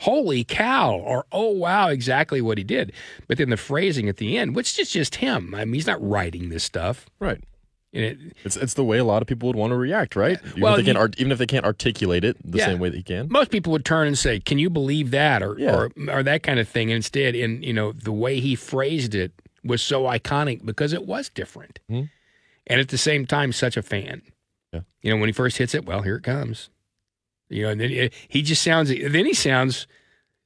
holy 0.00 0.44
cow, 0.44 0.94
or 0.96 1.26
oh 1.32 1.50
wow, 1.50 1.88
exactly 1.88 2.40
what 2.40 2.58
he 2.58 2.64
did. 2.64 2.92
But 3.28 3.38
then 3.38 3.50
the 3.50 3.56
phrasing 3.56 4.08
at 4.08 4.16
the 4.16 4.36
end, 4.36 4.54
which 4.56 4.78
is 4.78 4.90
just 4.90 5.16
him. 5.16 5.54
I 5.54 5.64
mean, 5.64 5.74
he's 5.74 5.86
not 5.86 6.02
writing 6.06 6.48
this 6.48 6.64
stuff. 6.64 7.06
Right. 7.20 7.42
And 7.94 8.04
it, 8.04 8.18
It's 8.44 8.56
it's 8.56 8.74
the 8.74 8.84
way 8.84 8.96
a 8.98 9.04
lot 9.04 9.20
of 9.22 9.28
people 9.28 9.48
would 9.48 9.56
want 9.56 9.70
to 9.70 9.76
react, 9.76 10.16
right? 10.16 10.38
Even 10.46 10.60
Well, 10.62 10.74
if 10.74 10.84
they 10.86 10.92
can't 10.92 11.20
even 11.20 11.30
if 11.32 11.38
they 11.38 11.46
can't 11.46 11.64
articulate 11.66 12.24
it 12.24 12.36
the 12.42 12.58
Yeah. 12.58 12.66
same 12.66 12.78
way 12.78 12.88
that 12.88 12.96
he 12.96 13.02
can. 13.02 13.28
most 13.30 13.50
people 13.50 13.70
would 13.72 13.84
turn 13.84 14.06
and 14.06 14.16
say, 14.18 14.40
"Can 14.40 14.58
you 14.58 14.70
believe 14.70 15.10
that?" 15.10 15.42
or 15.42 15.56
Yeah. 15.58 15.74
or 15.76 15.90
or 16.08 16.22
that 16.22 16.42
kind 16.42 16.58
of 16.58 16.66
thing. 16.68 16.90
And 16.90 16.96
instead, 16.96 17.34
in 17.34 17.62
you 17.62 17.72
know, 17.74 17.92
the 17.92 18.12
way 18.12 18.40
he 18.40 18.54
phrased 18.54 19.14
it 19.14 19.32
was 19.62 19.82
so 19.82 20.04
iconic 20.04 20.64
because 20.64 20.92
it 20.92 21.06
was 21.06 21.28
different, 21.28 21.78
Mhm. 21.90 22.08
and 22.66 22.80
at 22.80 22.88
the 22.88 22.98
same 22.98 23.26
time, 23.26 23.52
such 23.52 23.76
a 23.76 23.82
fan. 23.82 24.22
Yeah. 24.72 24.80
You 25.02 25.10
know, 25.12 25.18
when 25.18 25.28
he 25.28 25.32
first 25.32 25.58
hits 25.58 25.74
it, 25.74 25.84
well, 25.84 26.00
here 26.02 26.16
it 26.16 26.22
comes. 26.24 26.70
You 27.52 27.64
know, 27.64 27.68
and 27.70 27.80
then 27.80 27.90
eh, 27.92 28.08
he 28.28 28.42
just 28.42 28.62
sounds. 28.62 28.88
Then 28.88 29.26
he 29.26 29.34
sounds 29.34 29.86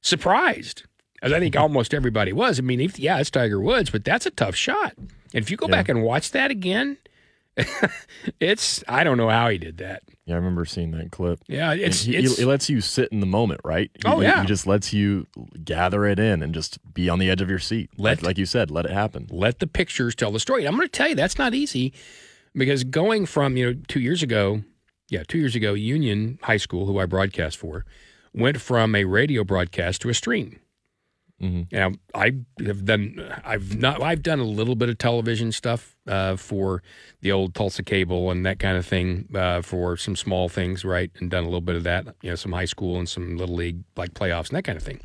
surprised, 0.01 0.83
as 1.21 1.31
I 1.33 1.39
think 1.39 1.55
almost 1.57 1.93
everybody 1.93 2.33
was. 2.33 2.59
I 2.59 2.61
mean, 2.61 2.79
if, 2.81 2.99
yeah, 2.99 3.19
it's 3.19 3.29
Tiger 3.31 3.59
Woods, 3.59 3.89
but 3.89 4.03
that's 4.05 4.25
a 4.25 4.31
tough 4.31 4.55
shot. 4.55 4.93
And 4.97 5.43
if 5.43 5.49
you 5.51 5.57
go 5.57 5.67
Yeah. 5.67 5.71
back 5.75 5.89
and 5.89 6.03
watch 6.03 6.31
that 6.31 6.51
again, 6.51 6.97
it's 8.39 8.83
I 8.87 9.03
don't 9.03 9.17
know 9.17 9.29
how 9.29 9.49
he 9.49 9.57
did 9.57 9.77
that. 9.77 10.03
Yeah, 10.25 10.35
I 10.35 10.37
remember 10.37 10.65
seeing 10.65 10.91
that 10.91 11.11
clip. 11.11 11.39
Yeah, 11.47 11.73
it's 11.73 12.03
he, 12.03 12.15
it's 12.17 12.37
he, 12.37 12.43
lets 12.45 12.69
you 12.69 12.81
sit 12.81 13.09
in 13.13 13.21
the 13.21 13.25
moment, 13.25 13.61
right? 13.63 13.89
He- 13.93 14.01
Oh, 14.05 14.19
yeah. 14.21 14.41
He 14.41 14.47
just 14.47 14.67
lets 14.67 14.93
you 14.93 15.25
gather 15.63 16.05
it 16.05 16.19
in 16.19 16.41
and 16.43 16.53
just 16.53 16.79
be 16.93 17.09
on 17.09 17.19
the 17.19 17.29
edge 17.29 17.41
of 17.41 17.49
your 17.49 17.59
seat. 17.59 17.89
Let- 17.97 18.17
like, 18.19 18.23
like 18.23 18.37
you 18.37 18.45
said, 18.45 18.69
let 18.69 18.85
it 18.85 18.91
happen. 18.91 19.27
let 19.31 19.59
the 19.59 19.67
pictures 19.67 20.15
tell 20.15 20.31
the 20.31 20.39
story. 20.39 20.65
I'm 20.67 20.75
going 20.75 20.87
to 20.87 20.91
tell 20.91 21.07
you 21.09 21.15
that's 21.15 21.37
not 21.37 21.53
easy 21.53 21.93
because 22.53 22.83
going 22.83 23.25
from, 23.25 23.55
you 23.55 23.65
know, 23.73 23.79
two 23.87 23.99
years 24.01 24.21
ago, 24.21 24.63
yeah, 25.09 25.23
two 25.27 25.37
years 25.37 25.55
ago, 25.55 25.73
Union 25.73 26.39
High 26.43 26.57
School, 26.57 26.85
who 26.85 26.99
I 26.99 27.05
broadcast 27.05 27.57
for, 27.57 27.85
went 28.33 28.59
from 28.61 28.95
a 28.95 29.05
radio 29.05 29.43
broadcast 29.43 30.01
to 30.01 30.09
a 30.09 30.13
stream. 30.13 30.59
Mhm. 31.41 31.71
Now 31.71 31.91
I 32.15 32.33
have 32.65 32.83
done, 32.85 33.23
I've 33.45 33.77
not, 33.77 34.01
I've 34.01 34.23
done 34.23 34.39
a 34.39 34.43
little 34.43 34.75
bit 34.75 34.89
of 34.89 34.97
television 34.97 35.51
stuff 35.51 35.95
uh, 36.07 36.35
for 36.35 36.81
the 37.21 37.31
old 37.31 37.53
Tulsa 37.53 37.83
cable 37.83 38.31
and 38.31 38.43
that 38.45 38.57
kind 38.57 38.75
of 38.75 38.87
thing 38.87 39.29
uh, 39.35 39.61
for 39.61 39.97
some 39.97 40.15
small 40.15 40.49
things, 40.49 40.83
right? 40.83 41.11
And 41.19 41.29
done 41.29 41.43
a 41.43 41.47
little 41.47 41.61
bit 41.61 41.75
of 41.75 41.83
that, 41.83 42.07
you 42.23 42.31
know, 42.31 42.35
some 42.35 42.53
high 42.53 42.65
school 42.65 42.97
and 42.97 43.07
some 43.07 43.37
little 43.37 43.55
league 43.55 43.83
like 43.95 44.15
playoffs 44.15 44.49
and 44.49 44.57
that 44.57 44.63
kind 44.63 44.77
of 44.77 44.83
thing 44.83 44.99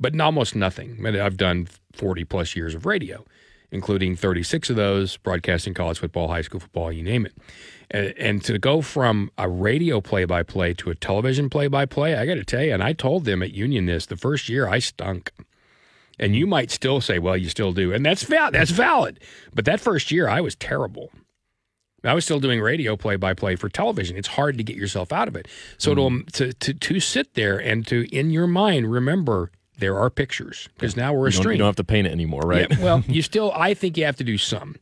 but 0.00 0.18
almost 0.20 0.56
nothing. 0.56 1.06
I've 1.06 1.36
done 1.36 1.68
40 1.92 2.24
plus 2.24 2.56
years 2.56 2.74
of 2.74 2.84
radio, 2.86 3.24
including 3.72 4.14
36 4.14 4.70
of 4.70 4.76
those 4.76 5.16
broadcasting 5.16 5.74
college 5.74 5.98
football, 5.98 6.28
high 6.28 6.42
school 6.42 6.60
football, 6.60 6.92
you 6.92 7.02
name 7.02 7.26
it. 7.26 7.32
And, 7.90 8.14
and 8.18 8.44
to 8.44 8.58
go 8.58 8.82
from 8.82 9.30
a 9.38 9.48
radio 9.48 10.00
play 10.00 10.26
by 10.26 10.42
play 10.42 10.74
to 10.74 10.90
a 10.90 10.94
television 10.94 11.50
play 11.50 11.66
by 11.66 11.86
play, 11.86 12.14
I 12.14 12.26
got 12.26 12.34
to 12.34 12.44
tell 12.44 12.62
you, 12.62 12.74
and 12.74 12.82
I 12.82 12.92
told 12.92 13.24
them 13.24 13.42
at 13.42 13.52
Union 13.52 13.86
this 13.86 14.06
the 14.06 14.16
first 14.16 14.48
year 14.48 14.68
I 14.68 14.78
stunk. 14.78 15.32
And 16.18 16.36
you 16.36 16.46
might 16.46 16.70
still 16.70 17.00
say, 17.00 17.18
well, 17.18 17.36
you 17.36 17.48
still 17.48 17.72
do. 17.72 17.92
And 17.92 18.04
that's 18.04 18.22
val- 18.22 18.52
that's 18.52 18.70
valid. 18.70 19.18
But 19.54 19.64
that 19.64 19.80
first 19.80 20.12
year 20.12 20.28
I 20.28 20.40
was 20.40 20.54
terrible. 20.54 21.10
I 22.04 22.14
was 22.14 22.24
still 22.24 22.40
doing 22.40 22.60
radio 22.60 22.96
play 22.96 23.16
by 23.16 23.32
play 23.32 23.56
for 23.56 23.68
television. 23.68 24.16
It's 24.16 24.28
hard 24.28 24.58
to 24.58 24.64
get 24.64 24.76
yourself 24.76 25.12
out 25.12 25.28
of 25.28 25.36
it. 25.36 25.48
So 25.78 25.94
to, 25.94 26.00
hmm. 26.00 26.06
um, 26.06 26.26
to 26.32 26.52
to 26.52 26.74
to 26.74 27.00
sit 27.00 27.34
there 27.34 27.58
and 27.58 27.86
to 27.86 28.06
in 28.14 28.30
your 28.30 28.46
mind 28.46 28.92
remember 28.92 29.50
there 29.82 29.98
are 29.98 30.08
pictures 30.08 30.68
because 30.74 30.96
now 30.96 31.12
we're 31.12 31.26
a 31.26 31.30
You 31.30 31.36
stream. 31.36 31.52
you 31.52 31.58
don't 31.58 31.66
have 31.68 31.76
to 31.76 31.84
paint 31.84 32.06
it 32.06 32.10
anymore, 32.12 32.40
right? 32.42 32.66
Yeah, 32.70 32.82
well, 32.82 33.04
you 33.08 33.20
still. 33.20 33.52
I 33.54 33.74
think 33.74 33.98
you 33.98 34.04
have 34.06 34.16
to 34.16 34.24
do 34.24 34.38
some, 34.38 34.76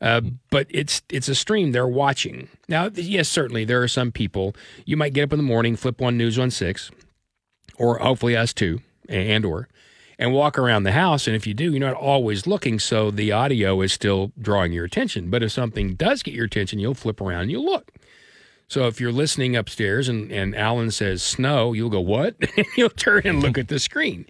uh, 0.00 0.20
but 0.50 0.66
it's 0.70 1.02
it's 1.08 1.28
a 1.28 1.34
stream. 1.34 1.72
They're 1.72 1.88
watching 1.88 2.48
now. 2.68 2.90
Yes, 2.94 3.28
certainly 3.28 3.64
there 3.64 3.82
are 3.82 3.88
some 3.88 4.12
people. 4.12 4.54
You 4.84 4.96
might 4.96 5.12
get 5.14 5.24
up 5.24 5.32
in 5.32 5.38
the 5.38 5.42
morning, 5.42 5.74
flip 5.74 6.00
one 6.00 6.16
news 6.16 6.38
on 6.38 6.50
six, 6.52 6.90
or 7.78 7.98
hopefully 7.98 8.36
us 8.36 8.52
too, 8.52 8.80
and 9.08 9.44
or, 9.44 9.68
and 10.18 10.32
walk 10.32 10.58
around 10.58 10.82
the 10.84 10.92
house. 10.92 11.26
And 11.26 11.34
if 11.34 11.46
you 11.46 11.54
do, 11.54 11.70
you're 11.72 11.80
not 11.80 11.94
always 11.94 12.46
looking, 12.46 12.78
so 12.78 13.10
the 13.10 13.32
audio 13.32 13.80
is 13.80 13.92
still 13.92 14.32
drawing 14.40 14.72
your 14.72 14.84
attention. 14.84 15.30
But 15.30 15.42
if 15.42 15.50
something 15.52 15.94
does 15.94 16.22
get 16.22 16.34
your 16.34 16.44
attention, 16.44 16.78
you'll 16.78 16.94
flip 16.94 17.20
around 17.20 17.42
and 17.42 17.50
you'll 17.50 17.64
look. 17.64 17.90
So 18.68 18.86
if 18.88 19.00
you're 19.00 19.12
listening 19.12 19.54
upstairs 19.54 20.08
and, 20.08 20.30
and 20.32 20.56
Alan 20.56 20.90
says 20.90 21.22
snow, 21.22 21.72
you'll 21.72 21.90
go, 21.90 22.00
what? 22.00 22.34
and 22.56 22.66
you'll 22.76 22.90
turn 22.90 23.22
and 23.24 23.40
look 23.40 23.58
at 23.58 23.68
the 23.68 23.78
screen. 23.78 24.26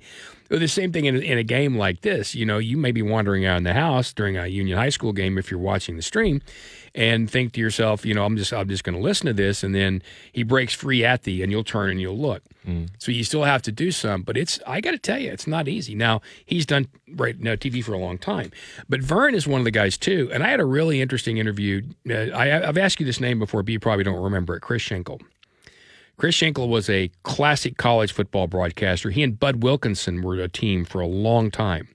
Well, 0.50 0.60
the 0.60 0.68
same 0.68 0.92
thing 0.92 1.06
in, 1.06 1.20
in 1.22 1.38
a 1.38 1.42
game 1.42 1.76
like 1.76 2.02
this. 2.02 2.34
You 2.34 2.46
know, 2.46 2.58
you 2.58 2.76
may 2.76 2.92
be 2.92 3.02
wandering 3.02 3.44
around 3.44 3.64
the 3.64 3.72
house 3.72 4.12
during 4.12 4.36
a 4.36 4.46
Union 4.46 4.78
High 4.78 4.90
School 4.90 5.12
game 5.12 5.38
if 5.38 5.50
you're 5.50 5.58
watching 5.58 5.96
the 5.96 6.02
stream, 6.02 6.40
and 6.96 7.30
think 7.30 7.52
to 7.52 7.60
yourself, 7.60 8.06
you 8.06 8.14
know, 8.14 8.24
I'm 8.24 8.36
just 8.36 8.52
I'm 8.52 8.68
just 8.68 8.82
going 8.82 8.96
to 8.96 9.02
listen 9.02 9.26
to 9.26 9.34
this, 9.34 9.62
and 9.62 9.74
then 9.74 10.02
he 10.32 10.42
breaks 10.42 10.72
free 10.74 11.04
at 11.04 11.22
the, 11.24 11.42
and 11.42 11.52
you'll 11.52 11.62
turn 11.62 11.90
and 11.90 12.00
you'll 12.00 12.18
look. 12.18 12.42
So 12.98 13.12
you 13.12 13.22
still 13.22 13.44
have 13.44 13.62
to 13.62 13.70
do 13.70 13.92
some, 13.92 14.22
but 14.22 14.36
it's 14.36 14.58
I 14.66 14.80
got 14.80 14.90
to 14.92 14.98
tell 14.98 15.18
you, 15.18 15.30
it's 15.30 15.46
not 15.46 15.68
easy. 15.68 15.94
Now 15.94 16.22
he's 16.44 16.66
done 16.66 16.88
right 17.14 17.38
now 17.38 17.54
TV 17.54 17.84
for 17.84 17.92
a 17.92 17.98
long 17.98 18.18
time, 18.18 18.50
but 18.88 19.00
Verne 19.02 19.36
is 19.36 19.46
one 19.46 19.60
of 19.60 19.64
the 19.64 19.70
guys 19.70 19.96
too. 19.96 20.30
And 20.32 20.42
I 20.42 20.48
had 20.48 20.58
a 20.58 20.64
really 20.64 21.00
interesting 21.00 21.36
interview. 21.36 21.82
Uh, 22.08 22.14
I, 22.34 22.66
I've 22.66 22.78
asked 22.78 22.98
you 22.98 23.06
this 23.06 23.20
name 23.20 23.38
before, 23.38 23.62
but 23.62 23.70
you 23.70 23.78
probably 23.78 24.02
don't 24.02 24.20
remember 24.20 24.56
it. 24.56 24.62
Chris 24.62 24.82
Schenkel. 24.82 25.20
Chris 26.16 26.34
Schenkel 26.34 26.68
was 26.68 26.88
a 26.88 27.10
classic 27.24 27.76
college 27.76 28.10
football 28.10 28.46
broadcaster. 28.46 29.10
He 29.10 29.22
and 29.22 29.38
Bud 29.38 29.62
Wilkinson 29.62 30.22
were 30.22 30.36
a 30.36 30.48
team 30.48 30.84
for 30.86 31.00
a 31.00 31.06
long 31.06 31.50
time. 31.50 31.88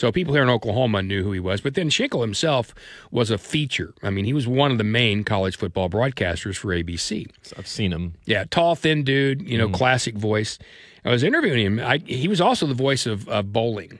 So 0.00 0.10
people 0.10 0.32
here 0.32 0.42
in 0.42 0.48
Oklahoma 0.48 1.02
knew 1.02 1.22
who 1.22 1.30
he 1.32 1.40
was. 1.40 1.60
But 1.60 1.74
then 1.74 1.90
Schenkel 1.90 2.22
himself 2.22 2.74
was 3.10 3.30
a 3.30 3.36
feature. 3.36 3.92
I 4.02 4.08
mean, 4.08 4.24
he 4.24 4.32
was 4.32 4.48
one 4.48 4.72
of 4.72 4.78
the 4.78 4.84
main 4.84 5.24
college 5.24 5.58
football 5.58 5.90
broadcasters 5.90 6.56
for 6.56 6.68
ABC. 6.68 7.26
I've 7.58 7.66
seen 7.66 7.92
him. 7.92 8.14
Yeah, 8.24 8.44
tall, 8.48 8.76
thin 8.76 9.04
dude, 9.04 9.46
you 9.46 9.58
know, 9.58 9.66
Mm-hmm. 9.66 9.74
classic 9.74 10.14
voice. 10.16 10.58
I 11.04 11.10
was 11.10 11.22
interviewing 11.22 11.66
him. 11.66 11.80
I, 11.80 11.98
he 11.98 12.28
was 12.28 12.40
also 12.40 12.66
the 12.66 12.72
voice 12.72 13.04
of 13.04 13.28
uh, 13.28 13.42
bowling. 13.42 13.98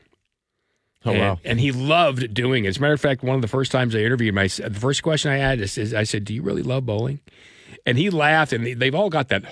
Oh 1.04 1.10
and, 1.10 1.20
wow. 1.20 1.38
And 1.44 1.60
he 1.60 1.70
loved 1.70 2.32
doing 2.32 2.64
it. 2.64 2.68
As 2.68 2.78
a 2.78 2.80
matter 2.80 2.94
of 2.94 3.00
fact, 3.02 3.22
one 3.22 3.36
of 3.36 3.42
the 3.42 3.48
first 3.48 3.70
times 3.70 3.94
I 3.94 3.98
interviewed 3.98 4.30
him, 4.30 4.38
I, 4.38 4.46
the 4.46 4.80
first 4.80 5.02
question 5.02 5.30
I 5.30 5.36
had 5.36 5.60
is, 5.60 5.76
is 5.76 5.92
I 5.92 6.04
said, 6.04 6.24
"Do 6.24 6.32
you 6.32 6.40
really 6.40 6.62
love 6.62 6.86
bowling?" 6.86 7.20
And 7.86 7.96
he 7.96 8.10
laughed, 8.10 8.52
and 8.52 8.66
they've 8.80 8.94
all 8.94 9.10
got 9.10 9.28
that 9.28 9.42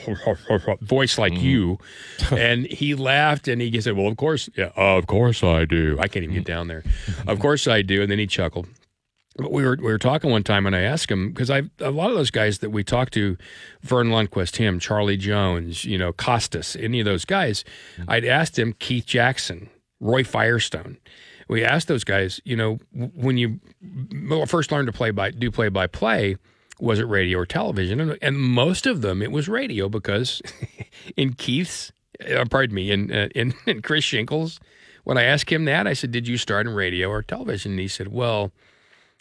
voice 0.80 1.18
like 1.18 1.32
mm. 1.32 1.42
you. 1.42 1.78
And 2.30 2.66
he 2.66 2.94
laughed, 2.94 3.48
and 3.48 3.60
he 3.60 3.80
said, 3.80 3.96
"Well, 3.96 4.06
of 4.06 4.16
course, 4.16 4.50
yeah, 4.54 4.70
of 4.76 5.06
course 5.06 5.42
I 5.42 5.64
do. 5.64 5.96
I 5.98 6.08
can't 6.08 6.24
even 6.24 6.34
get 6.34 6.44
mm. 6.44 6.46
down 6.46 6.68
there. 6.68 6.84
of 7.26 7.38
course 7.40 7.66
I 7.66 7.82
do." 7.82 8.02
And 8.02 8.10
then 8.10 8.18
he 8.18 8.26
chuckled. 8.26 8.66
But 9.36 9.52
we 9.52 9.64
were 9.64 9.76
we 9.76 9.84
were 9.84 9.98
talking 9.98 10.30
one 10.30 10.42
time, 10.42 10.66
and 10.66 10.74
I 10.74 10.80
asked 10.80 11.10
him 11.10 11.30
because 11.30 11.48
I 11.48 11.62
a 11.80 11.90
lot 11.90 12.10
of 12.10 12.16
those 12.16 12.30
guys 12.30 12.58
that 12.58 12.70
we 12.70 12.84
talked 12.84 13.14
to, 13.14 13.36
Verne 13.82 14.08
Lundquist, 14.08 14.56
him, 14.56 14.78
Charlie 14.78 15.16
Jones, 15.16 15.84
you 15.84 15.96
know, 15.96 16.12
Costas, 16.12 16.76
any 16.76 17.00
of 17.00 17.06
those 17.06 17.24
guys, 17.24 17.64
mm. 17.96 18.04
I'd 18.08 18.24
asked 18.24 18.58
him 18.58 18.74
Keith 18.78 19.06
Jackson, 19.06 19.70
Roy 20.00 20.24
Firestone. 20.24 20.98
We 21.48 21.64
asked 21.64 21.88
those 21.88 22.04
guys, 22.04 22.40
you 22.44 22.56
know, 22.56 22.78
when 22.92 23.38
you 23.38 23.60
first 24.46 24.70
learned 24.70 24.86
to 24.86 24.92
play 24.92 25.12
by 25.12 25.30
do 25.30 25.50
play 25.50 25.68
by 25.70 25.86
play, 25.86 26.36
was 26.80 26.98
it 26.98 27.04
radio 27.04 27.38
or 27.38 27.46
television? 27.46 28.00
And, 28.00 28.18
and 28.22 28.38
most 28.38 28.86
of 28.86 29.02
them 29.02 29.22
it 29.22 29.32
was 29.32 29.48
radio 29.48 29.88
because 29.88 30.40
in 31.16 31.34
Keith's, 31.34 31.92
uh, 32.28 32.44
pardon 32.50 32.74
me, 32.74 32.90
in, 32.90 33.12
uh, 33.12 33.28
in 33.34 33.54
in 33.66 33.82
Chris 33.82 34.04
Schenkel's, 34.04 34.60
when 35.04 35.18
I 35.18 35.24
asked 35.24 35.50
him 35.50 35.64
that, 35.64 35.86
I 35.86 35.94
said, 35.94 36.10
"Did 36.10 36.28
you 36.28 36.36
start 36.36 36.66
in 36.66 36.74
radio 36.74 37.08
or 37.08 37.22
television?" 37.22 37.72
And 37.72 37.80
he 37.80 37.88
said, 37.88 38.08
"Well." 38.08 38.52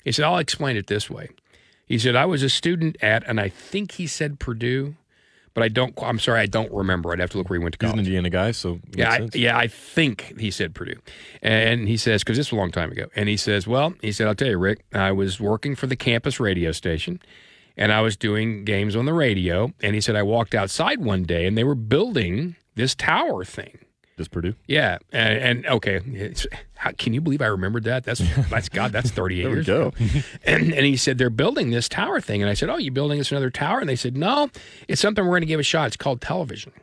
He 0.07 0.13
said, 0.13 0.23
I'll 0.23 0.37
explain 0.37 0.77
it 0.77 0.87
this 0.87 1.09
way. 1.09 1.27
He 1.85 1.99
said, 1.99 2.15
I 2.15 2.25
was 2.25 2.41
a 2.41 2.47
student 2.47 2.95
at, 3.01 3.27
and 3.27 3.41
I 3.41 3.49
think 3.49 3.91
he 3.93 4.07
said 4.07 4.39
Purdue, 4.39 4.95
but 5.57 5.63
I 5.63 5.69
don't, 5.69 5.91
I'm 6.03 6.19
sorry, 6.19 6.39
I 6.39 6.45
don't 6.45 6.71
remember. 6.71 7.11
I'd 7.11 7.17
have 7.17 7.31
to 7.31 7.39
look 7.39 7.49
where 7.49 7.57
he 7.57 7.63
went 7.63 7.73
to 7.73 7.79
college. 7.79 7.95
He's 7.97 8.09
an. 8.09 8.13
Indiana 8.13 8.29
guy, 8.29 8.51
so 8.51 8.79
Yeah, 8.95 9.11
I, 9.11 9.29
yeah, 9.33 9.57
I 9.57 9.65
think 9.65 10.39
he 10.39 10.51
said 10.51 10.75
Purdue. 10.75 10.99
And 11.41 11.87
he 11.87 11.97
says, 11.97 12.23
because 12.23 12.37
this 12.37 12.51
was 12.51 12.57
a 12.57 12.59
long 12.59 12.69
time 12.69 12.91
ago. 12.91 13.07
And 13.15 13.27
he 13.27 13.37
says, 13.37 13.65
well, 13.65 13.95
he 14.03 14.11
said, 14.11 14.27
I'll 14.27 14.35
tell 14.35 14.49
you, 14.49 14.59
Rick, 14.59 14.85
I 14.93 15.11
was 15.11 15.39
working 15.39 15.75
for 15.75 15.87
the 15.87 15.95
campus 15.95 16.39
radio 16.39 16.71
station 16.71 17.19
and 17.75 17.91
I 17.91 18.01
was 18.01 18.15
doing 18.15 18.65
games 18.65 18.95
on 18.95 19.05
the 19.05 19.13
radio. 19.13 19.73
And 19.81 19.95
he 19.95 20.01
said, 20.01 20.15
I 20.15 20.21
walked 20.21 20.53
outside 20.53 21.03
one 21.03 21.23
day 21.23 21.47
and 21.47 21.57
they 21.57 21.63
were 21.63 21.73
building 21.73 22.55
this 22.75 22.93
tower 22.93 23.43
thing. 23.43 23.79
Just 24.17 24.31
Purdue. 24.31 24.55
Yeah, 24.65 24.97
and, 25.11 25.37
and 25.37 25.65
okay, 25.67 26.33
how, 26.73 26.91
can 26.91 27.13
you 27.13 27.21
believe 27.21 27.41
I 27.41 27.45
remembered 27.45 27.83
that? 27.83 28.03
That's 28.03 28.21
that's 28.49 28.67
God, 28.67 28.91
that's 28.91 29.11
thirty 29.11 29.39
eight 29.39 29.43
There 29.43 29.51
we 29.51 29.57
years 29.57 29.67
go. 29.67 29.87
ago. 29.87 29.97
And, 30.43 30.73
and 30.73 30.85
he 30.85 30.97
said 30.97 31.19
they're 31.19 31.29
building 31.29 31.69
this 31.69 31.87
tower 31.87 32.19
thing, 32.19 32.41
and 32.41 32.49
I 32.49 32.55
said, 32.55 32.69
"Oh, 32.69 32.77
you 32.77 32.89
building 32.89 33.19
us 33.19 33.31
another 33.31 33.51
tower?" 33.51 33.79
And 33.79 33.87
they 33.87 33.95
said, 33.95 34.17
"No, 34.17 34.49
it's 34.87 34.99
something 34.99 35.23
we're 35.23 35.31
going 35.31 35.41
to 35.41 35.47
give 35.47 35.59
a 35.59 35.63
shot. 35.63 35.87
It's 35.87 35.97
called 35.97 36.19
television." 36.19 36.73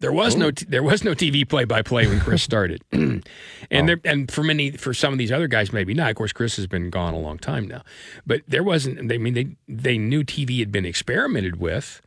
There 0.00 0.12
was 0.12 0.36
no 0.36 0.46
oh. 0.46 0.50
t- 0.50 0.66
there 0.68 0.82
was 0.82 1.02
no 1.02 1.12
TV 1.12 1.48
play 1.48 1.64
by 1.64 1.82
play 1.82 2.06
when 2.06 2.20
Chris 2.20 2.42
started, 2.50 2.82
and 2.92 3.22
there 3.70 4.00
and 4.04 4.30
for 4.30 4.42
many 4.42 4.72
for 4.72 4.92
some 4.92 5.12
of 5.12 5.18
these 5.18 5.32
other 5.32 5.48
guys 5.48 5.72
maybe 5.72 5.94
not. 5.94 6.10
Of 6.10 6.16
course, 6.16 6.32
Chris 6.32 6.56
has 6.56 6.66
been 6.66 6.90
gone 6.90 7.14
a 7.14 7.18
long 7.18 7.38
time 7.38 7.66
now, 7.66 7.82
but 8.26 8.42
there 8.46 8.62
wasn't. 8.62 9.10
I 9.10 9.18
mean, 9.18 9.34
they 9.34 9.56
they 9.66 9.98
knew 9.98 10.22
TV 10.22 10.58
had 10.58 10.70
been 10.70 10.84
experimented 10.84 11.56
with, 11.56 12.02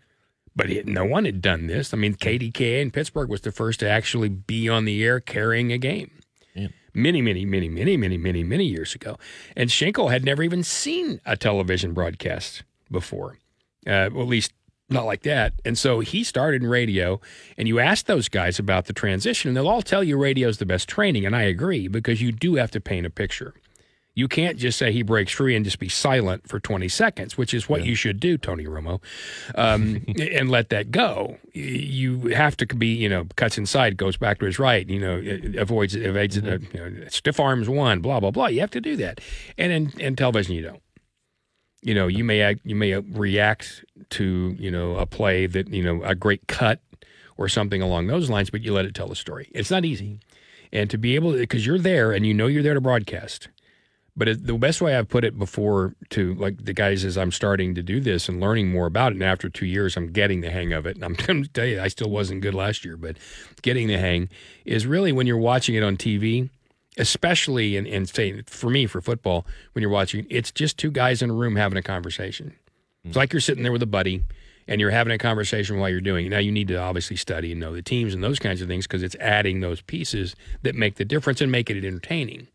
but 0.58 0.72
it, 0.72 0.88
no 0.88 1.06
one 1.06 1.24
had 1.24 1.42
done 1.42 1.68
this. 1.68 1.94
I 1.94 1.98
mean, 1.98 2.16
KDKA 2.16 2.82
in 2.82 2.92
Pittsburgh 2.92 3.30
was 3.30 3.42
the 3.42 3.52
first 3.52 3.80
to 3.80 3.90
actually 3.90 4.28
be 4.28 4.68
on 4.68 4.86
the 4.86 5.04
air 5.04 5.20
carrying 5.20 5.72
a 5.72 5.78
game. 5.78 6.12
Yeah. 6.56 6.70
Many, 6.96 7.22
many, 7.22 7.46
many, 7.46 7.70
many, 7.70 7.96
many, 7.96 8.18
many, 8.18 8.44
many 8.44 8.66
years 8.66 8.96
ago. 8.96 9.18
And 9.56 9.72
Schenkel 9.72 10.10
had 10.10 10.26
never 10.26 10.42
even 10.42 10.64
seen 10.64 11.22
a 11.28 11.38
television 11.38 11.94
broadcast 11.94 12.64
before, 12.90 13.38
uh, 13.86 14.10
well, 14.12 14.24
at 14.24 14.28
least 14.28 14.52
not 14.90 15.06
like 15.06 15.22
that. 15.24 15.54
And 15.64 15.78
so 15.78 16.00
he 16.00 16.24
started 16.24 16.64
in 16.64 16.70
radio. 16.70 17.22
And 17.56 17.68
you 17.68 17.80
ask 17.80 18.08
those 18.08 18.28
guys 18.28 18.58
about 18.58 18.86
the 18.86 18.94
transition, 18.94 19.50
and 19.50 19.56
they'll 19.56 19.68
all 19.68 19.84
tell 19.84 20.04
you 20.04 20.18
radio's 20.18 20.58
the 20.58 20.66
best 20.66 20.90
training. 20.90 21.24
And 21.24 21.36
I 21.36 21.44
agree 21.44 21.88
because 21.88 22.20
you 22.20 22.32
do 22.32 22.56
have 22.56 22.72
to 22.72 22.82
paint 22.82 23.06
a 23.06 23.12
picture. 23.12 23.54
You 24.18 24.28
can't 24.28 24.58
just 24.58 24.80
say 24.80 24.92
he 24.92 25.04
breaks 25.04 25.32
free 25.32 25.56
and 25.56 25.64
just 25.64 25.78
be 25.78 25.90
silent 25.90 26.50
for 26.50 26.60
20 26.60 26.90
seconds, 26.90 27.38
which 27.38 27.54
is 27.54 27.70
what 27.70 27.86
you 27.86 27.94
should 27.94 28.20
do, 28.20 28.36
Tony 28.36 28.66
Romo, 28.66 29.00
um, 29.54 30.04
and 30.20 30.50
let 30.50 30.70
that 30.70 30.90
go. 30.90 31.38
You 31.54 32.30
have 32.30 32.58
to 32.58 32.66
be, 32.66 32.88
you 32.88 33.08
know, 33.10 33.28
cuts 33.36 33.60
inside, 33.60 33.96
goes 33.96 34.18
back 34.18 34.40
to 34.40 34.46
his 34.46 34.58
right, 34.58 34.90
you 34.90 34.98
know, 34.98 35.22
avoids, 35.62 35.96
evades, 35.96 36.36
uh, 36.36 36.58
you 36.74 36.80
know, 36.80 37.08
stiff 37.10 37.40
arms 37.40 37.70
one, 37.70 38.00
blah, 38.00 38.20
blah, 38.20 38.32
blah. 38.32 38.48
You 38.48 38.60
have 38.62 38.72
to 38.72 38.82
do 38.82 38.96
that. 38.96 39.22
And 39.56 39.72
in, 39.72 40.00
in 40.00 40.16
television, 40.16 40.56
you 40.56 40.64
don't. 40.64 40.82
You 41.84 41.94
know, 41.94 42.08
you 42.08 42.24
may 42.24 42.42
act, 42.42 42.62
you 42.64 42.76
may 42.76 42.96
react 42.96 43.86
to, 44.10 44.56
you 44.58 44.72
know, 44.72 44.96
a 44.96 45.06
play 45.06 45.46
that, 45.46 45.68
you 45.68 45.84
know, 45.84 46.04
a 46.04 46.16
great 46.16 46.48
cut 46.48 46.82
or 47.38 47.48
something 47.48 47.84
along 47.84 48.08
those 48.08 48.32
lines, 48.32 48.50
but 48.50 48.64
you 48.64 48.74
let 48.74 48.86
it 48.86 48.96
tell 48.96 49.10
the 49.10 49.16
story. 49.16 49.52
It's 49.54 49.70
not 49.70 49.86
easy. 49.86 50.22
And 50.74 50.90
to 50.90 50.98
be 50.98 51.14
able 51.14 51.34
to, 51.34 51.38
because 51.38 51.68
you're 51.68 51.78
there 51.78 52.14
and 52.14 52.26
you 52.26 52.34
know 52.34 52.48
you're 52.48 52.64
there 52.64 52.74
to 52.74 52.82
broadcast. 52.82 53.50
But 54.18 54.28
it, 54.28 54.48
the 54.48 54.56
best 54.56 54.82
way 54.82 54.96
I've 54.96 55.08
put 55.08 55.24
it 55.24 55.38
before 55.38 55.94
to 56.10 56.34
like 56.34 56.66
the 56.66 56.74
guys 56.74 57.04
is 57.04 57.20
I'm 57.20 57.32
starting 57.32 57.76
to 57.76 57.84
do 57.84 58.00
this 58.00 58.28
and 58.28 58.42
learning 58.42 58.72
more 58.72 58.88
about 58.88 59.12
it. 59.12 59.16
And 59.16 59.24
after 59.24 59.48
two 59.48 59.68
years, 59.68 59.96
I'm 59.96 60.12
getting 60.12 60.42
the 60.42 60.50
hang 60.50 60.74
of 60.74 60.88
it. 60.88 60.96
And 60.96 61.06
I'm 61.06 61.14
going 61.28 61.44
to 61.44 61.50
tell 61.50 61.66
you, 61.66 61.80
I 61.80 61.88
still 61.88 62.10
wasn't 62.10 62.42
good 62.42 62.56
last 62.56 62.84
year, 62.84 62.98
but 62.98 63.18
getting 63.62 63.88
the 63.88 64.00
hang 64.00 64.30
is 64.66 64.88
really 64.88 65.12
when 65.12 65.28
you're 65.28 65.38
watching 65.38 65.76
it 65.76 65.84
on 65.84 65.98
TV, 65.98 66.50
especially 66.98 67.78
in, 67.78 67.86
in 67.86 68.08
say 68.08 68.42
for 68.48 68.72
me 68.72 68.88
for 68.88 69.02
football, 69.02 69.46
when 69.74 69.84
you're 69.84 69.92
watching, 69.92 70.26
it's 70.32 70.52
just 70.52 70.80
two 70.80 70.90
guys 70.90 71.22
in 71.22 71.30
a 71.30 71.34
room 71.34 71.56
having 71.56 71.78
a 71.78 71.84
conversation. 71.84 72.56
It's 73.04 73.16
like 73.16 73.32
you're 73.32 73.40
sitting 73.40 73.64
there 73.64 73.72
with 73.72 73.84
a 73.84 73.88
buddy 73.88 74.24
and 74.68 74.82
you're 74.82 74.90
having 74.90 75.14
a 75.14 75.18
conversation 75.18 75.78
while 75.78 75.90
you're 75.90 76.02
doing 76.02 76.26
it. 76.26 76.30
Now 76.30 76.40
you 76.40 76.52
need 76.52 76.68
to 76.70 76.76
obviously 76.76 77.16
study 77.16 77.52
and 77.52 77.62
know 77.62 77.74
the 77.74 77.84
teams 77.84 78.16
and 78.16 78.24
those 78.24 78.40
kinds 78.40 78.62
of 78.62 78.68
things 78.68 78.86
because 78.86 79.04
it's 79.04 79.16
adding 79.20 79.62
those 79.62 79.80
pieces 79.80 80.36
that 80.64 80.76
make 80.76 80.96
the 80.96 81.06
difference 81.06 81.40
and 81.40 81.52
make 81.52 81.70
it 81.70 81.78
entertaining 81.78 82.48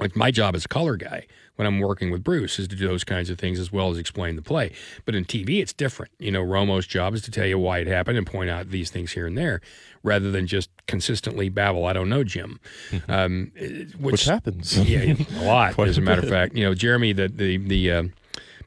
like 0.00 0.16
my 0.16 0.30
job 0.30 0.54
as 0.54 0.64
a 0.64 0.68
color 0.68 0.96
guy 0.96 1.26
when 1.56 1.66
I'm 1.66 1.78
working 1.78 2.10
with 2.10 2.24
Bruce 2.24 2.58
is 2.58 2.66
to 2.68 2.74
do 2.74 2.88
those 2.88 3.04
kinds 3.04 3.28
of 3.28 3.38
things 3.38 3.58
as 3.58 3.70
well 3.70 3.90
as 3.90 3.98
explain 3.98 4.34
the 4.34 4.42
play. 4.42 4.72
But 5.04 5.14
in 5.14 5.26
TV, 5.26 5.60
it's 5.60 5.74
different. 5.74 6.10
You 6.18 6.30
know, 6.30 6.42
Romo's 6.42 6.86
job 6.86 7.12
is 7.12 7.20
to 7.22 7.30
tell 7.30 7.44
you 7.44 7.58
why 7.58 7.80
it 7.80 7.86
happened 7.86 8.16
and 8.16 8.26
point 8.26 8.48
out 8.48 8.70
these 8.70 8.90
things 8.90 9.12
here 9.12 9.26
and 9.26 9.36
there, 9.36 9.60
rather 10.02 10.30
than 10.30 10.46
just 10.46 10.70
consistently 10.86 11.50
babble. 11.50 11.84
I 11.84 11.92
don't 11.92 12.08
know, 12.08 12.24
Jim. 12.24 12.60
Um, 13.08 13.52
which, 13.54 14.12
Which 14.12 14.24
happens. 14.24 14.78
yeah, 14.78 15.14
a 15.36 15.44
lot. 15.44 15.74
Quite 15.74 15.88
as 15.88 15.98
a 15.98 16.00
a 16.00 16.04
matter 16.04 16.22
of 16.22 16.30
fact, 16.30 16.56
you 16.56 16.64
know, 16.64 16.74
Jeremy, 16.74 17.12
the 17.12 17.28
the 17.28 17.58
the. 17.58 17.92
Uh, 17.92 18.02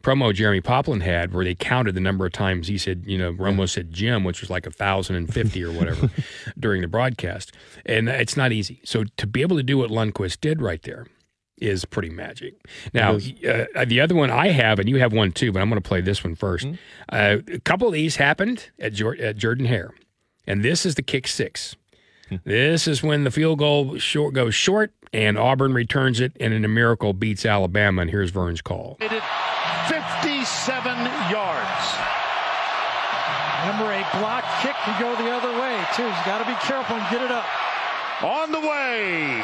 Promo 0.03 0.33
Jeremy 0.33 0.59
Poplin 0.59 0.99
had, 0.99 1.33
where 1.33 1.45
they 1.45 1.55
counted 1.55 1.95
the 1.95 2.01
number 2.01 2.25
of 2.25 2.33
times 2.33 2.67
he 2.67 2.77
said, 2.77 3.05
you 3.07 3.17
know, 3.17 3.31
Romo 3.31 3.69
said 3.69 3.93
Jim, 3.93 4.25
which 4.25 4.41
was 4.41 4.49
like 4.49 4.67
a 4.67 4.69
thousand 4.69 5.15
and 5.15 5.33
fifty 5.33 5.63
or 5.63 5.71
whatever 5.71 6.09
during 6.59 6.81
the 6.81 6.89
broadcast, 6.89 7.53
and 7.85 8.09
it's 8.09 8.35
not 8.35 8.51
easy. 8.51 8.81
So 8.83 9.05
to 9.15 9.25
be 9.25 9.41
able 9.41 9.55
to 9.55 9.63
do 9.63 9.77
what 9.77 9.89
Lundquist 9.89 10.41
did 10.41 10.61
right 10.61 10.81
there, 10.83 11.07
is 11.57 11.85
pretty 11.85 12.09
magic. 12.09 12.55
Now, 12.93 13.13
uh, 13.15 13.85
the 13.85 13.99
other 14.01 14.15
one 14.15 14.29
I 14.31 14.47
have, 14.49 14.79
and 14.79 14.89
you 14.89 14.97
have 14.99 15.13
one 15.13 15.31
too, 15.31 15.51
but 15.51 15.61
I'm 15.61 15.69
going 15.69 15.81
to 15.81 15.87
play 15.87 16.01
this 16.01 16.23
one 16.23 16.35
1st 16.35 16.77
Uh, 17.09 17.37
a 17.53 17.59
couple 17.59 17.87
of 17.87 17.93
these 17.93 18.15
happened 18.17 18.69
at, 18.79 18.93
Jor- 18.93 19.15
at 19.19 19.37
Jordan 19.37 19.65
Hare, 19.65 19.91
and 20.47 20.63
this 20.63 20.85
is 20.85 20.95
the 20.95 21.01
kick 21.03 21.27
six. 21.27 21.75
this 22.45 22.87
is 22.87 23.03
when 23.03 23.23
the 23.23 23.31
field 23.31 23.59
goal 23.59 23.97
short 23.99 24.33
goes 24.33 24.55
short, 24.55 24.91
and 25.13 25.37
Auburn 25.37 25.73
returns 25.73 26.19
it, 26.19 26.35
and 26.39 26.53
in 26.53 26.65
a 26.65 26.67
miracle 26.67 27.13
beats 27.13 27.45
Alabama. 27.45 28.01
And 28.01 28.09
here's 28.09 28.31
Verne's 28.31 28.61
call. 28.61 28.97
57 28.99 29.21
yards. 31.29 31.85
Number 33.67 33.93
eight 33.93 34.05
block 34.19 34.43
kick 34.61 34.75
can 34.83 34.99
go 34.99 35.15
the 35.23 35.29
other 35.31 35.51
way 35.61 35.77
too. 35.95 36.03
He's 36.03 36.25
got 36.25 36.39
to 36.39 36.45
be 36.45 36.55
careful 36.65 36.95
and 36.97 37.05
get 37.11 37.21
it 37.21 37.31
up. 37.31 37.45
On 38.23 38.51
the 38.51 38.59
way. 38.59 39.41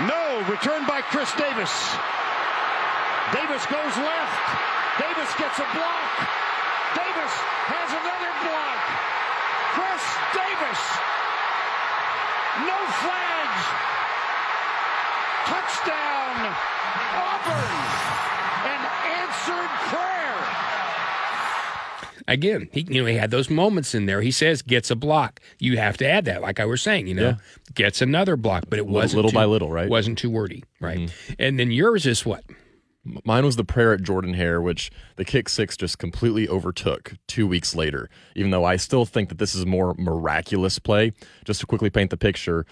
No, 0.00 0.40
return 0.48 0.86
by 0.88 1.02
Chris 1.12 1.28
Davis. 1.36 1.68
Davis 3.28 3.60
goes 3.68 3.94
left. 4.00 4.44
Davis 4.96 5.28
gets 5.36 5.60
a 5.60 5.68
block. 5.76 6.12
Davis 6.96 7.34
has 7.68 7.88
another 7.92 8.32
block. 8.40 8.80
Chris 9.76 10.04
Davis. 10.32 10.82
No 12.64 12.78
flags. 13.04 13.64
Touchdown. 15.44 16.36
Auburn. 17.12 17.76
An 18.72 18.82
answered 19.20 19.72
prayer. 19.92 20.71
Again, 22.28 22.68
he 22.72 22.86
you 22.88 23.02
know 23.02 23.06
he 23.06 23.16
had 23.16 23.30
those 23.30 23.50
moments 23.50 23.94
in 23.94 24.06
there. 24.06 24.20
He 24.22 24.30
says 24.30 24.62
gets 24.62 24.90
a 24.90 24.96
block. 24.96 25.40
You 25.58 25.76
have 25.78 25.96
to 25.98 26.08
add 26.08 26.24
that, 26.26 26.42
like 26.42 26.60
I 26.60 26.64
was 26.64 26.80
saying. 26.82 27.06
You 27.06 27.14
know, 27.14 27.22
Yeah. 27.30 27.36
gets 27.74 28.00
another 28.02 28.36
block, 28.36 28.64
but 28.68 28.78
it 28.78 28.86
wasn't 28.86 29.16
little 29.16 29.30
too- 29.30 29.34
by 29.34 29.44
little, 29.44 29.70
right? 29.70 29.84
Mm-hmm. 29.84 29.90
Wasn't 29.90 30.18
too 30.18 30.30
wordy, 30.30 30.64
right? 30.80 31.10
And 31.38 31.58
then 31.58 31.70
yours 31.70 32.06
is 32.06 32.24
what? 32.24 32.44
Mine 33.24 33.44
was 33.44 33.56
the 33.56 33.64
prayer 33.64 33.92
at 33.92 34.02
Jordan 34.02 34.34
Hare, 34.34 34.60
which 34.62 34.90
the 35.16 35.24
kick 35.24 35.48
six 35.48 35.76
just 35.76 35.98
completely 35.98 36.48
overtook 36.48 37.14
two 37.26 37.48
weeks 37.48 37.74
later. 37.74 38.08
Even 38.36 38.52
though 38.52 38.64
I 38.64 38.76
still 38.76 39.04
think 39.04 39.28
that 39.28 39.38
this 39.38 39.56
is 39.56 39.62
a 39.62 39.66
more 39.66 39.94
miraculous 39.98 40.78
play. 40.78 41.12
Just 41.44 41.58
to 41.60 41.66
quickly 41.66 41.90
paint 41.90 42.10
the 42.10 42.16
picture, 42.16 42.64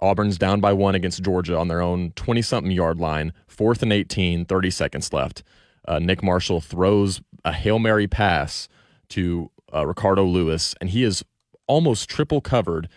Auburn's 0.00 0.36
down 0.36 0.60
by 0.60 0.74
one 0.74 0.94
against 0.94 1.22
Georgia 1.22 1.56
on 1.56 1.68
their 1.68 1.80
own 1.80 2.10
20 2.16 2.42
something 2.42 2.70
yard 2.70 2.98
line, 2.98 3.32
fourth 3.46 3.82
and 3.82 3.90
18, 3.90 4.44
30 4.44 4.70
seconds 4.70 5.10
left. 5.14 5.42
Uh, 5.86 5.98
Nick 5.98 6.22
Marshall 6.22 6.60
throws 6.60 7.22
a 7.46 7.52
Hail 7.54 7.78
Mary 7.78 8.06
pass 8.06 8.68
to 9.10 9.50
uh, 9.74 9.86
Ricardo 9.86 10.24
Louis, 10.24 10.74
and 10.80 10.90
he 10.90 11.04
is 11.04 11.24
almost 11.66 12.08
triple 12.08 12.40
covered 12.40 12.88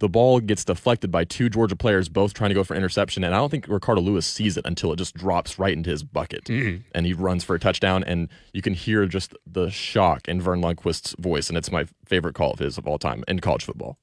the 0.00 0.08
ball 0.08 0.40
gets 0.40 0.64
deflected 0.64 1.10
by 1.10 1.24
two 1.24 1.50
Georgia 1.50 1.76
players, 1.76 2.08
both 2.08 2.32
trying 2.32 2.50
to 2.50 2.54
go 2.54 2.64
for 2.64 2.74
interception. 2.74 3.22
And 3.22 3.34
I 3.34 3.38
don't 3.38 3.50
think 3.50 3.68
Ricardo 3.68 4.00
Louis 4.00 4.24
sees 4.24 4.56
it 4.56 4.64
until 4.64 4.92
it 4.92 4.96
just 4.96 5.14
drops 5.14 5.58
right 5.58 5.74
into 5.74 5.90
his 5.90 6.02
bucket. 6.02 6.44
Mm-hmm. 6.44 6.82
And 6.94 7.06
he 7.06 7.12
runs 7.12 7.44
for 7.44 7.54
a 7.54 7.58
touchdown. 7.58 8.02
And 8.04 8.28
you 8.52 8.62
can 8.62 8.72
hear 8.72 9.06
just 9.06 9.34
the 9.46 9.68
shock 9.68 10.26
in 10.26 10.40
Verne 10.40 10.62
Lundquist's 10.62 11.14
voice. 11.18 11.48
And 11.48 11.58
it's 11.58 11.70
my 11.70 11.86
favorite 12.06 12.34
call 12.34 12.52
of 12.52 12.60
his 12.60 12.78
of 12.78 12.86
all 12.86 12.98
time 12.98 13.24
in 13.28 13.40
college 13.40 13.64
football. 13.64 13.98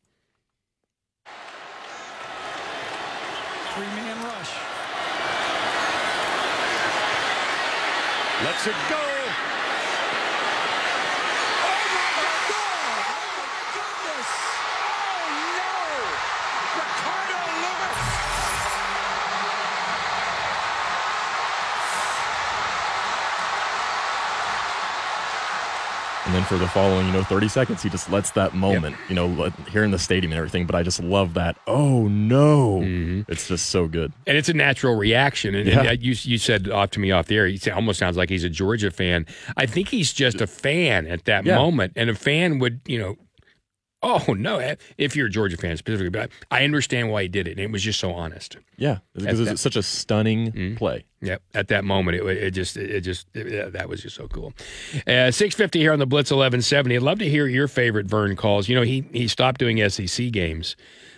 Three 3.74 3.86
man 3.86 4.24
rush. 4.24 4.54
Lets 8.44 8.68
it 8.68 8.76
go. 8.90 9.08
And 26.27 26.27
then 26.38 26.46
for 26.46 26.58
the 26.58 26.68
following, 26.68 27.08
you 27.08 27.14
know, 27.14 27.24
30 27.24 27.48
seconds, 27.48 27.82
he 27.82 27.90
just 27.90 28.12
lets 28.12 28.30
that 28.32 28.54
moment, 28.54 28.96
you 29.10 29.16
know, 29.16 29.26
let, 29.26 29.54
here 29.70 29.84
in 29.84 29.90
the 29.90 29.98
stadium 29.98 30.32
and 30.32 30.38
everything. 30.38 30.68
But 30.68 30.76
I 30.76 30.84
just 30.84 31.02
love 31.02 31.34
that. 31.34 31.58
Oh, 31.66 32.08
no. 32.08 32.82
Mm-hmm. 32.82 33.32
It's 33.32 33.48
just 33.48 33.68
so 33.72 33.88
good. 33.88 34.14
And 34.28 34.38
it's 34.38 34.48
a 34.48 34.54
natural 34.54 34.96
reaction. 34.96 35.56
And, 35.56 35.68
Yeah. 35.68 35.82
and 35.82 36.02
you, 36.04 36.14
you 36.22 36.38
said 36.38 36.70
off 36.70 36.92
to 36.92 37.00
me 37.00 37.10
off 37.12 37.26
the 37.26 37.38
air, 37.38 37.48
he 37.48 37.60
almost 37.72 37.98
sounds 37.98 38.18
like 38.18 38.30
he's 38.30 38.44
a 38.44 38.50
Georgia 38.50 38.92
fan. 38.92 39.26
I 39.56 39.66
think 39.66 39.88
he's 39.90 40.14
just 40.14 40.40
a 40.40 40.46
fan 40.48 41.08
at 41.08 41.26
that 41.26 41.44
Yeah. 41.46 41.56
moment. 41.56 41.94
And 41.96 42.10
a 42.10 42.16
fan 42.16 42.60
would, 42.60 42.82
you 42.86 43.00
know, 43.00 43.16
oh, 44.04 44.34
no, 44.38 44.76
if 44.98 45.16
you're 45.16 45.28
a 45.28 45.30
Georgia 45.30 45.58
fan 45.58 45.78
specifically, 45.78 46.10
but 46.10 46.30
I, 46.52 46.62
I 46.62 46.64
understand 46.64 47.12
why 47.12 47.24
he 47.24 47.28
did 47.28 47.48
it. 47.48 47.52
And 47.52 47.60
it 47.60 47.72
was 47.72 47.84
just 47.84 48.00
so 48.00 48.14
honest. 48.14 48.58
Yeah. 48.78 49.00
Because 49.14 49.40
it's 49.40 49.62
such 49.62 49.76
a 49.76 49.84
stunning 49.84 50.76
play. 50.76 51.06
Yep. 51.22 51.42
At 51.54 51.68
that 51.70 51.84
moment, 51.84 52.18
it, 52.18 52.26
it 52.26 52.52
just, 52.52 52.78
it 52.78 53.02
just, 53.02 53.28
it, 53.34 53.74
that 53.74 53.90
was 53.90 54.02
just 54.02 54.16
so 54.16 54.28
cool. 54.28 54.54
Uh, 55.08 55.32
Six 55.32 55.56
fifty 55.56 55.80
here 55.80 55.92
on 55.92 56.00
the 56.00 56.06
Blitz 56.06 56.32
eleven 56.32 56.62
seventy. 56.62 56.96
I'd 56.96 57.02
love 57.02 57.20
to 57.20 57.30
hear 57.30 57.48
your 57.48 57.68
favorite 57.68 58.06
Verne 58.06 58.36
calls. 58.36 58.70
You 58.70 58.76
know, 58.76 58.84
he 58.84 59.06
he 59.12 59.28
stopped 59.28 59.60
doing 59.60 59.88
SEC 59.90 60.32
games 60.32 60.76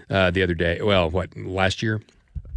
uh, 0.10 0.32
the 0.32 0.42
other 0.42 0.54
day. 0.54 0.82
Well, 0.82 1.10
what 1.10 1.36
last 1.36 1.84
year? 1.84 2.02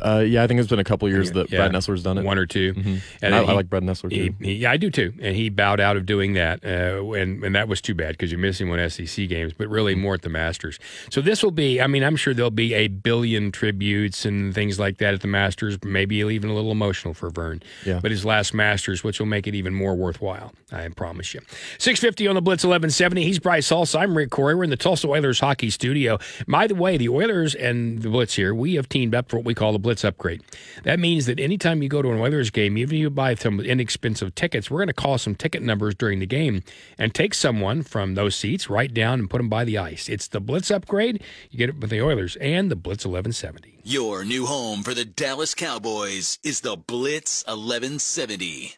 Uh, 0.03 0.19
yeah, 0.21 0.43
I 0.43 0.47
think 0.47 0.59
it's 0.61 0.69
been 0.69 0.79
a 0.79 0.85
couple 0.85 1.09
years 1.09 1.31
that 1.33 1.51
Yeah. 1.51 1.59
Brad 1.61 1.73
Nessler's 1.73 2.03
done 2.03 2.19
it. 2.19 2.25
One 2.25 2.39
or 2.39 2.47
2 2.47 2.75
Mhm. 2.75 3.01
And 3.23 3.35
I, 3.35 3.41
then 3.41 3.51
I 3.51 3.53
like 3.53 3.71
Brad 3.71 3.83
Nessler 3.85 4.11
He, 4.11 4.29
too. 4.31 4.35
he- 4.41 4.53
yeah, 4.55 4.71
I 4.73 4.77
do 4.77 4.91
too. 4.91 5.13
And 5.21 5.37
he 5.37 5.49
bowed 5.49 5.81
out 5.81 5.97
of 5.97 6.05
doing 6.07 6.33
that, 6.35 6.65
uh, 6.65 7.13
and 7.13 7.43
and 7.45 7.55
that 7.55 7.69
was 7.69 7.81
too 7.81 7.95
bad 7.95 8.11
because 8.13 8.31
you're 8.33 8.41
missing 8.41 8.69
one 8.69 8.79
SEC 8.81 9.27
games, 9.27 9.53
but 9.57 9.69
really 9.69 9.95
more 9.95 10.15
at 10.15 10.23
the 10.23 10.29
Masters. 10.29 10.79
So 11.11 11.21
this 11.21 11.43
will 11.43 11.51
be. 11.53 11.81
I 11.81 11.87
mean, 11.87 12.03
I'm 12.03 12.17
sure 12.17 12.35
there'll 12.35 12.51
be 12.51 12.75
a 12.75 12.89
billion 12.89 13.53
tributes 13.53 14.25
and 14.25 14.55
things 14.55 14.79
like 14.79 14.99
that 14.99 15.15
at 15.15 15.21
the 15.21 15.29
Masters. 15.29 15.79
Maybe 15.85 16.17
even 16.17 16.51
a 16.51 16.55
little 16.55 16.73
emotional 16.73 17.15
for 17.15 17.31
Verne. 17.31 17.63
Yeah. 17.85 18.01
But 18.03 18.11
his 18.11 18.25
last 18.25 18.55
Masters, 18.55 19.05
which 19.05 19.19
will 19.21 19.27
make 19.27 19.47
it 19.47 19.55
even 19.55 19.75
more 19.75 19.95
worthwhile. 19.95 20.53
I 20.73 20.89
promise 20.89 21.35
you. 21.35 21.41
650 21.79 22.27
on 22.29 22.35
the 22.35 22.41
Blitz 22.41 22.65
1170. 22.65 23.25
He's 23.25 23.39
Bryce 23.39 23.69
Hulse. 23.69 23.95
I'm 23.99 24.17
Rick 24.17 24.31
Couri. 24.31 24.57
We're 24.57 24.65
in 24.65 24.71
the 24.71 24.77
Tulsa 24.77 25.07
Oilers 25.07 25.41
hockey 25.41 25.69
studio. 25.69 26.19
By 26.49 26.67
the 26.67 26.75
way, 26.75 26.97
the 26.97 27.11
Oilers 27.11 27.55
and 27.55 28.01
the 28.01 28.09
Blitz 28.09 28.35
here, 28.37 28.55
we 28.55 28.77
have 28.77 28.89
teamed 28.89 29.15
up 29.15 29.29
for 29.29 29.37
what 29.37 29.45
we 29.45 29.53
call 29.53 29.73
the 29.73 29.79
Blitz 29.79 29.92
upgrade. 30.05 30.43
That 30.85 30.99
means 30.99 31.27
that 31.27 31.39
anytime 31.39 31.83
you 31.83 31.89
go 31.89 32.03
to 32.03 32.11
an 32.11 32.19
Oilers 32.19 32.51
game, 32.51 32.79
even 32.79 32.95
if 32.97 33.01
you 33.01 33.11
buy 33.11 33.35
some 33.35 33.61
inexpensive 33.61 34.35
tickets, 34.35 34.71
we're 34.71 34.79
going 34.79 34.87
to 34.89 34.95
call 34.95 35.19
some 35.19 35.35
ticket 35.35 35.63
numbers 35.63 35.95
during 35.95 36.19
the 36.19 36.27
game 36.27 36.63
and 36.99 37.15
take 37.15 37.35
someone 37.35 37.83
from 37.83 38.15
those 38.15 38.35
seats 38.35 38.71
right 38.71 38.93
down 38.93 39.21
and 39.21 39.31
put 39.31 39.39
them 39.39 39.49
by 39.49 39.65
the 39.65 39.79
ice. 39.79 40.09
It's 40.09 40.29
the 40.29 40.41
Blitz 40.41 40.71
upgrade. 40.71 41.23
You 41.51 41.59
get 41.59 41.69
it 41.69 41.79
with 41.79 41.91
the 41.91 42.01
Oilers 42.01 42.37
and 42.37 42.71
the 42.71 42.77
Blitz 42.77 43.05
1170. 43.05 43.81
Your 43.85 44.25
new 44.25 44.47
home 44.47 44.83
for 44.83 44.95
the 44.95 45.05
Dallas 45.05 45.55
Cowboys 45.55 46.39
is 46.43 46.61
the 46.61 46.77
Blitz 46.77 47.45
1170. 47.47 48.77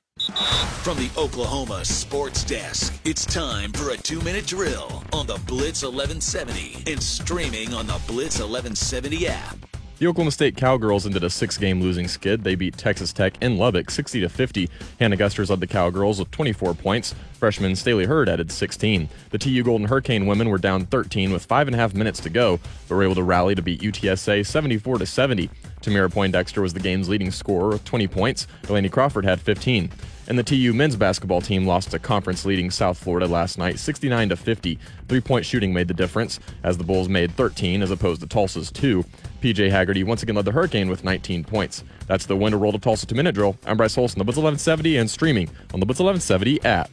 From 0.82 0.96
the 0.96 1.10
Oklahoma 1.18 1.84
Sports 1.84 2.44
Desk, 2.44 2.94
it's 3.04 3.26
time 3.26 3.72
for 3.72 3.90
a 3.90 3.96
two 3.96 4.20
minute 4.20 4.46
drill 4.46 5.02
on 5.12 5.26
the 5.26 5.40
Blitz 5.46 5.82
1170 5.82 6.84
and 6.90 7.02
streaming 7.02 7.74
on 7.74 7.88
the 7.88 8.00
Blitz 8.06 8.38
1170 8.38 9.26
app. 9.26 9.73
The 9.96 10.08
Oklahoma 10.08 10.32
State 10.32 10.56
Cowgirls 10.56 11.06
ended 11.06 11.22
a 11.22 11.30
six-game 11.30 11.80
losing 11.80 12.08
skid. 12.08 12.42
They 12.42 12.56
beat 12.56 12.76
Texas 12.76 13.12
Tech 13.12 13.40
in 13.40 13.58
Lubbock 13.58 13.92
60 13.92 14.22
to 14.22 14.28
50. 14.28 14.68
Hannah 14.98 15.16
Gusters 15.16 15.50
led 15.50 15.60
the 15.60 15.68
Cowgirls 15.68 16.18
with 16.18 16.32
24 16.32 16.74
points. 16.74 17.14
Freshman 17.38 17.72
Stailee 17.74 18.06
Heard 18.06 18.28
added 18.28 18.50
16. 18.50 19.08
The 19.30 19.38
TU 19.38 19.62
Golden 19.62 19.86
Hurricane 19.86 20.26
women 20.26 20.48
were 20.48 20.58
down 20.58 20.86
13 20.86 21.30
with 21.30 21.44
five 21.44 21.68
and 21.68 21.76
a 21.76 21.78
half 21.78 21.94
minutes 21.94 22.18
to 22.20 22.28
go, 22.28 22.58
but 22.88 22.96
were 22.96 23.04
able 23.04 23.14
to 23.14 23.22
rally 23.22 23.54
to 23.54 23.62
beat 23.62 23.82
UTSA 23.82 24.44
74 24.44 24.98
to 24.98 25.06
70. 25.06 25.48
Temira 25.80 26.12
Poindexter 26.12 26.60
was 26.60 26.74
the 26.74 26.80
game's 26.80 27.08
leading 27.08 27.30
scorer 27.30 27.68
with 27.68 27.84
20 27.84 28.08
points. 28.08 28.48
Delaney 28.62 28.88
Crawford 28.88 29.24
had 29.24 29.40
15. 29.40 29.92
And 30.26 30.38
the 30.38 30.42
TU 30.42 30.72
men's 30.72 30.96
basketball 30.96 31.40
team 31.40 31.66
lost 31.66 31.90
to 31.90 31.98
conference 31.98 32.44
leading 32.44 32.70
South 32.70 32.96
Florida 32.98 33.26
last 33.26 33.58
night 33.58 33.78
69 33.78 34.30
to 34.30 34.36
50. 34.36 34.78
Three 35.08 35.20
point 35.20 35.44
shooting 35.44 35.72
made 35.72 35.88
the 35.88 35.94
difference, 35.94 36.40
as 36.62 36.78
the 36.78 36.84
Bulls 36.84 37.08
made 37.08 37.32
13 37.32 37.82
as 37.82 37.90
opposed 37.90 38.20
to 38.22 38.26
Tulsa's 38.26 38.70
2. 38.70 39.04
PJ 39.42 39.70
Haggerty 39.70 40.04
once 40.04 40.22
again 40.22 40.36
led 40.36 40.46
the 40.46 40.52
Hurricane 40.52 40.88
with 40.88 41.04
19 41.04 41.44
points. 41.44 41.84
That's 42.06 42.26
the 42.26 42.36
winter 42.36 42.56
roll 42.58 42.72
to 42.72 42.78
Tulsa 42.78 43.06
two 43.06 43.14
minute 43.14 43.34
drill. 43.34 43.56
I'm 43.66 43.76
Bryce 43.76 43.98
Olson, 43.98 44.18
the 44.18 44.24
Blitz 44.24 44.38
1170, 44.38 44.96
and 44.96 45.10
streaming 45.10 45.50
on 45.72 45.80
the 45.80 45.86
Blitz 45.86 46.00
1170 46.00 46.64
app. 46.64 46.90